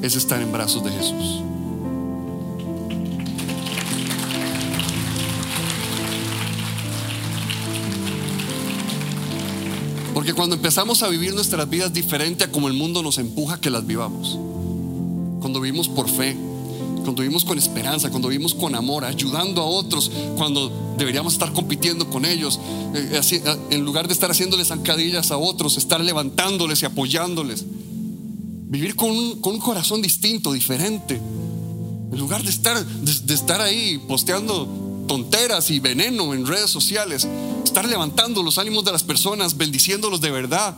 es 0.00 0.14
estar 0.14 0.40
en 0.40 0.52
brazos 0.52 0.84
de 0.84 0.92
Jesús. 0.92 1.40
Porque 10.26 10.38
cuando 10.38 10.56
empezamos 10.56 11.04
a 11.04 11.08
vivir 11.08 11.34
nuestras 11.34 11.70
vidas 11.70 11.92
diferente 11.92 12.42
a 12.42 12.50
como 12.50 12.66
el 12.66 12.74
mundo 12.74 13.00
nos 13.00 13.18
empuja 13.18 13.60
que 13.60 13.70
las 13.70 13.86
vivamos, 13.86 14.36
cuando 15.40 15.60
vivimos 15.60 15.88
por 15.88 16.10
fe, 16.10 16.36
cuando 17.04 17.22
vivimos 17.22 17.44
con 17.44 17.56
esperanza, 17.58 18.10
cuando 18.10 18.26
vivimos 18.26 18.52
con 18.52 18.74
amor, 18.74 19.04
ayudando 19.04 19.62
a 19.62 19.66
otros, 19.66 20.10
cuando 20.36 20.96
deberíamos 20.98 21.34
estar 21.34 21.52
compitiendo 21.52 22.10
con 22.10 22.24
ellos, 22.24 22.58
eh, 22.96 23.20
eh, 23.30 23.56
en 23.70 23.84
lugar 23.84 24.08
de 24.08 24.14
estar 24.14 24.28
haciéndoles 24.28 24.66
zancadillas 24.66 25.30
a 25.30 25.36
otros, 25.36 25.76
estar 25.76 26.00
levantándoles 26.00 26.82
y 26.82 26.86
apoyándoles. 26.86 27.64
Vivir 27.64 28.96
con 28.96 29.10
un, 29.10 29.60
corazón 29.60 30.02
distinto, 30.02 30.52
diferente. 30.52 31.20
En 32.10 32.18
lugar 32.18 32.42
de 32.42 32.50
estar, 32.50 32.84
de 32.84 33.32
estar 33.34 33.60
ahí 33.60 34.02
posteando 34.08 35.04
tonteras 35.06 35.70
y 35.70 35.78
veneno 35.78 36.34
en 36.34 36.48
redes 36.48 36.70
sociales, 36.70 37.28
estar 37.76 37.90
levantando 37.90 38.42
los 38.42 38.56
ánimos 38.56 38.86
de 38.86 38.92
las 38.92 39.02
personas, 39.02 39.54
bendiciéndolos 39.54 40.22
de 40.22 40.30
verdad, 40.30 40.74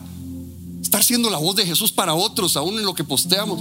estar 0.83 1.05
siendo 1.05 1.31
la 1.31 1.39
voz 1.39 1.55
de 1.55 1.65
Jesús 1.65 1.93
para 1.93 2.13
otros, 2.13 2.57
aún 2.57 2.77
en 2.77 2.85
lo 2.85 2.93
que 2.93 3.05
posteamos. 3.05 3.61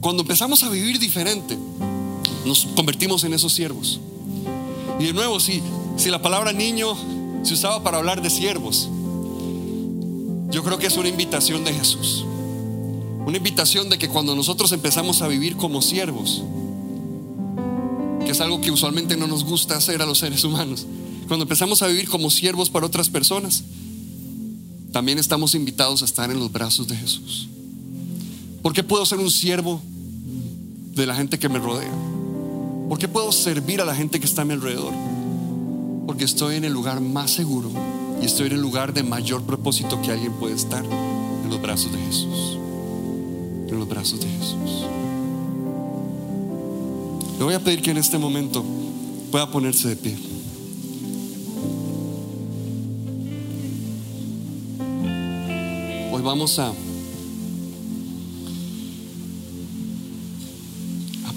Cuando 0.00 0.22
empezamos 0.22 0.62
a 0.62 0.70
vivir 0.70 0.98
diferente, 0.98 1.58
nos 2.46 2.64
convertimos 2.74 3.24
en 3.24 3.34
esos 3.34 3.52
siervos. 3.52 4.00
Y 4.98 5.04
de 5.04 5.12
nuevo, 5.12 5.38
si, 5.38 5.62
si 5.98 6.08
la 6.08 6.22
palabra 6.22 6.54
niño 6.54 6.96
se 7.42 7.52
usaba 7.52 7.82
para 7.82 7.98
hablar 7.98 8.22
de 8.22 8.30
siervos, 8.30 8.88
yo 10.50 10.64
creo 10.64 10.78
que 10.78 10.86
es 10.86 10.96
una 10.96 11.10
invitación 11.10 11.62
de 11.62 11.74
Jesús. 11.74 12.24
Una 13.26 13.36
invitación 13.36 13.90
de 13.90 13.98
que 13.98 14.08
cuando 14.08 14.34
nosotros 14.34 14.72
empezamos 14.72 15.20
a 15.20 15.28
vivir 15.28 15.58
como 15.58 15.82
siervos, 15.82 16.42
que 18.24 18.30
es 18.30 18.40
algo 18.40 18.62
que 18.62 18.70
usualmente 18.70 19.14
no 19.14 19.26
nos 19.26 19.44
gusta 19.44 19.76
hacer 19.76 20.00
a 20.00 20.06
los 20.06 20.16
seres 20.16 20.42
humanos, 20.42 20.86
cuando 21.28 21.44
empezamos 21.44 21.82
a 21.82 21.86
vivir 21.86 22.08
como 22.08 22.30
siervos 22.30 22.70
para 22.70 22.86
otras 22.86 23.10
personas, 23.10 23.62
también 24.92 25.18
estamos 25.18 25.54
invitados 25.54 26.00
a 26.00 26.06
estar 26.06 26.30
en 26.30 26.40
los 26.40 26.50
brazos 26.50 26.88
de 26.88 26.96
Jesús. 26.96 27.48
¿Por 28.62 28.72
qué 28.72 28.82
puedo 28.82 29.04
ser 29.04 29.18
un 29.18 29.30
siervo 29.30 29.82
de 30.94 31.06
la 31.06 31.14
gente 31.14 31.38
que 31.38 31.50
me 31.50 31.58
rodea? 31.58 31.92
¿Por 32.88 32.98
qué 32.98 33.06
puedo 33.06 33.30
servir 33.30 33.82
a 33.82 33.84
la 33.84 33.94
gente 33.94 34.18
que 34.18 34.24
está 34.24 34.42
a 34.42 34.44
mi 34.46 34.54
alrededor? 34.54 34.94
Porque 36.06 36.24
estoy 36.24 36.56
en 36.56 36.64
el 36.64 36.72
lugar 36.72 37.02
más 37.02 37.30
seguro 37.30 37.70
y 38.22 38.24
estoy 38.24 38.46
en 38.46 38.54
el 38.54 38.62
lugar 38.62 38.94
de 38.94 39.02
mayor 39.02 39.42
propósito 39.42 40.00
que 40.00 40.10
alguien 40.10 40.32
puede 40.32 40.54
estar, 40.54 40.82
en 40.82 41.50
los 41.50 41.60
brazos 41.60 41.92
de 41.92 41.98
Jesús. 41.98 42.58
En 43.68 43.78
los 43.78 43.86
brazos 43.86 44.18
de 44.18 44.26
Jesús. 44.26 44.86
Le 47.38 47.44
voy 47.44 47.52
a 47.52 47.60
pedir 47.60 47.82
que 47.82 47.90
en 47.90 47.98
este 47.98 48.16
momento 48.16 48.64
pueda 49.30 49.50
ponerse 49.50 49.88
de 49.88 49.96
pie. 49.96 50.27
Vamos 56.28 56.58
a 56.58 56.74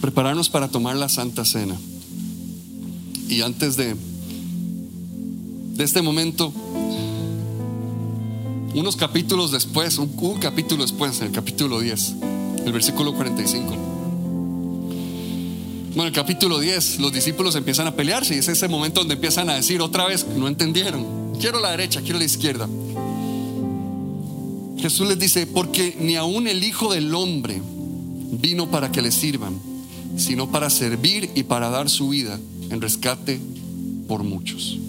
prepararnos 0.02 0.50
para 0.50 0.68
tomar 0.68 0.98
la 0.98 1.08
Santa 1.08 1.46
Cena. 1.46 1.78
Y 3.30 3.42
antes 3.42 3.78
de, 3.78 3.96
de 5.76 5.84
este 5.86 6.02
momento, 6.02 6.52
unos 8.74 8.98
capítulos 8.98 9.54
después, 9.54 9.98
un, 9.98 10.10
capítulo 10.42 10.84
después, 10.84 11.22
en 11.22 11.28
el 11.28 11.32
capítulo 11.32 11.80
10, 11.80 12.16
el 12.66 12.74
versículo 12.74 13.14
45. 13.14 13.68
Bueno, 15.96 16.04
el 16.04 16.14
capítulo 16.14 16.60
10, 16.60 17.00
los 17.00 17.14
discípulos 17.14 17.56
empiezan 17.56 17.88
a 17.88 17.96
pelearse 17.96 18.36
y 18.36 18.40
es 18.40 18.50
ese 18.50 18.68
momento 18.68 19.00
donde 19.00 19.14
empiezan 19.14 19.50
a 19.50 19.54
decir 19.54 19.80
otra 19.80 20.06
vez, 20.06 20.28
no 20.28 20.50
entendieron, 20.50 21.32
quiero 21.40 21.62
la 21.62 21.72
derecha, 21.72 22.02
quiero 22.02 22.20
la 22.20 22.26
izquierda. 22.26 22.68
Jesús 24.82 25.08
les 25.08 25.20
dice, 25.20 25.46
porque 25.46 25.96
ni 26.00 26.16
aun 26.16 26.48
el 26.48 26.64
Hijo 26.64 26.92
del 26.92 27.14
Hombre 27.14 27.62
vino 28.32 28.72
para 28.72 28.92
que 28.92 29.04
le 29.04 29.12
sirvan, 29.12 29.60
sino 30.18 30.50
para 30.50 30.72
servir 30.72 31.30
y 31.36 31.44
para 31.44 31.70
dar 31.70 31.88
su 31.88 32.10
vida 32.10 32.40
en 32.72 32.82
rescate 32.82 33.40
por 34.08 34.24
muchos. 34.24 34.80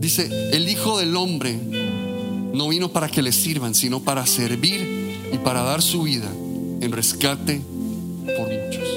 Dice, 0.00 0.28
el 0.52 0.68
Hijo 0.68 0.98
del 0.98 1.14
Hombre 1.14 1.56
no 2.52 2.68
vino 2.68 2.90
para 2.90 3.08
que 3.08 3.22
le 3.22 3.30
sirvan, 3.30 3.74
sino 3.74 4.00
para 4.00 4.26
servir 4.26 5.14
y 5.32 5.38
para 5.38 5.62
dar 5.62 5.80
su 5.80 6.02
vida 6.02 6.30
en 6.80 6.90
rescate 6.90 7.60
por 8.36 8.48
muchos. 8.48 8.88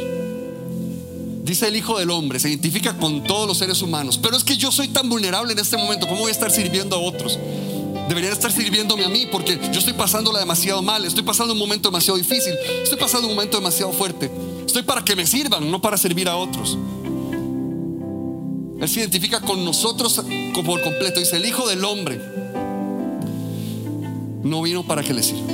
Dice 1.43 1.67
el 1.67 1.75
Hijo 1.75 1.99
del 1.99 2.09
Hombre, 2.09 2.39
se 2.39 2.49
identifica 2.49 2.97
con 2.97 3.23
todos 3.23 3.47
los 3.47 3.59
seres 3.59 3.83
humanos, 3.83 4.19
pero 4.21 4.35
es 4.35 4.43
que 4.43 4.57
yo 4.57 4.71
soy 4.71 4.87
tan 4.87 5.07
vulnerable 5.09 5.53
en 5.53 5.59
este 5.59 5.77
momento, 5.77 6.07
¿cómo 6.07 6.21
voy 6.21 6.29
a 6.29 6.33
estar 6.33 6.51
sirviendo 6.51 6.95
a 6.95 6.99
otros? 6.99 7.37
Deberían 8.07 8.33
estar 8.33 8.51
sirviéndome 8.51 9.05
a 9.05 9.09
mí 9.09 9.27
porque 9.31 9.59
yo 9.71 9.79
estoy 9.79 9.93
pasándola 9.93 10.39
demasiado 10.39 10.81
mal, 10.81 11.05
estoy 11.05 11.23
pasando 11.23 11.53
un 11.53 11.59
momento 11.59 11.89
demasiado 11.89 12.17
difícil, 12.17 12.53
estoy 12.83 12.97
pasando 12.97 13.27
un 13.27 13.35
momento 13.35 13.57
demasiado 13.57 13.91
fuerte. 13.91 14.31
Estoy 14.65 14.83
para 14.83 15.03
que 15.03 15.15
me 15.15 15.25
sirvan, 15.25 15.69
no 15.71 15.81
para 15.81 15.97
servir 15.97 16.27
a 16.27 16.35
otros. 16.35 16.77
Él 18.79 18.87
se 18.87 18.99
identifica 18.99 19.41
con 19.41 19.65
nosotros 19.65 20.21
por 20.53 20.81
completo. 20.81 21.19
Dice, 21.19 21.37
el 21.37 21.45
Hijo 21.45 21.67
del 21.67 21.83
Hombre 21.83 22.21
no 24.43 24.61
vino 24.61 24.85
para 24.85 25.03
que 25.03 25.13
le 25.13 25.23
sirva, 25.23 25.51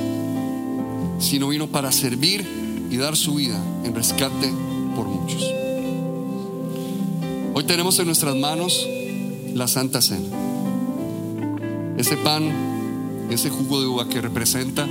sino 1.20 1.48
vino 1.48 1.68
para 1.68 1.92
servir 1.92 2.46
y 2.90 2.98
dar 2.98 3.16
su 3.16 3.36
vida 3.36 3.60
en 3.84 3.96
rescate 3.96 4.52
por 4.96 5.08
muchos. 5.08 5.44
Hoy 7.56 7.64
tenemos 7.64 7.98
en 8.00 8.08
nuestras 8.08 8.36
manos 8.36 8.86
la 9.54 9.68
Santa 9.68 10.02
Cena. 10.02 10.28
Ese 11.98 12.18
pan, 12.18 12.50
ese 13.30 13.50
jugo 13.50 13.80
de 13.80 13.88
uva 13.88 14.10
que 14.10 14.20
representa 14.20 14.88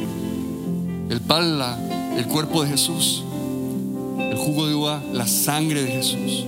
el 1.09 1.21
pan, 1.21 1.61
el 2.17 2.27
cuerpo 2.27 2.63
de 2.63 2.71
Jesús, 2.71 3.25
el 4.19 4.37
jugo 4.37 4.69
de 4.69 4.75
uva, 4.75 5.03
la 5.13 5.27
sangre 5.27 5.83
de 5.83 5.91
Jesús. 5.91 6.45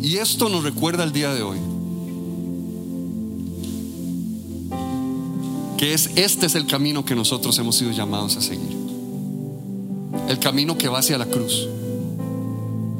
Y 0.00 0.16
esto 0.16 0.48
nos 0.48 0.62
recuerda 0.62 1.02
el 1.04 1.12
día 1.12 1.34
de 1.34 1.42
hoy. 1.42 1.58
Que 5.76 5.92
es 5.92 6.10
este 6.14 6.46
es 6.46 6.54
el 6.54 6.66
camino 6.66 7.04
que 7.04 7.16
nosotros 7.16 7.58
hemos 7.58 7.76
sido 7.76 7.90
llamados 7.90 8.36
a 8.36 8.40
seguir. 8.40 8.76
El 10.28 10.38
camino 10.38 10.78
que 10.78 10.88
va 10.88 11.00
hacia 11.00 11.18
la 11.18 11.26
cruz. 11.26 11.68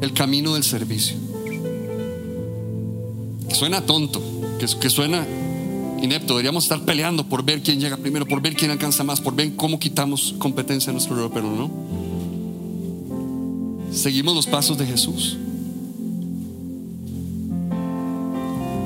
El 0.01 0.13
camino 0.13 0.55
del 0.55 0.63
servicio 0.63 1.30
suena 3.61 3.85
tonto, 3.85 4.19
que, 4.57 4.89
suena 4.89 5.23
inepto. 6.01 6.33
Deberíamos 6.33 6.63
estar 6.63 6.83
peleando 6.83 7.29
por 7.29 7.45
ver 7.45 7.61
quién 7.61 7.79
llega 7.79 7.95
primero, 7.95 8.25
por 8.25 8.41
ver 8.41 8.55
quién 8.55 8.71
alcanza 8.71 9.03
más, 9.03 9.21
por 9.21 9.35
ver 9.35 9.55
cómo 9.55 9.77
quitamos 9.77 10.33
competencia 10.39 10.89
a 10.89 10.93
nuestro 10.93 11.29
pero 11.31 11.47
no. 11.47 11.69
Seguimos 13.93 14.33
los 14.33 14.47
pasos 14.47 14.79
de 14.79 14.87
Jesús. 14.87 15.37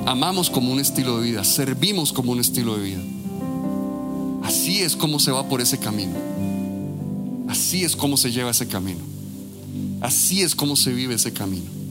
Amamos 0.05 0.49
como 0.49 0.73
un 0.73 0.81
estilo 0.81 1.21
de 1.21 1.23
vida, 1.29 1.45
servimos 1.45 2.11
como 2.11 2.33
un 2.33 2.41
estilo 2.41 2.75
de 2.75 2.83
vida. 2.83 3.01
Así 4.43 4.81
es 4.81 4.97
como 4.97 5.21
se 5.21 5.31
va 5.31 5.47
por 5.47 5.61
ese 5.61 5.77
camino. 5.77 6.15
Así 7.47 7.85
es 7.85 7.95
como 7.95 8.17
se 8.17 8.29
lleva 8.29 8.51
ese 8.51 8.67
camino. 8.67 8.99
Así 10.01 10.41
es 10.41 10.53
como 10.53 10.75
se 10.75 10.91
vive 10.91 11.15
ese 11.15 11.31
camino. 11.31 11.84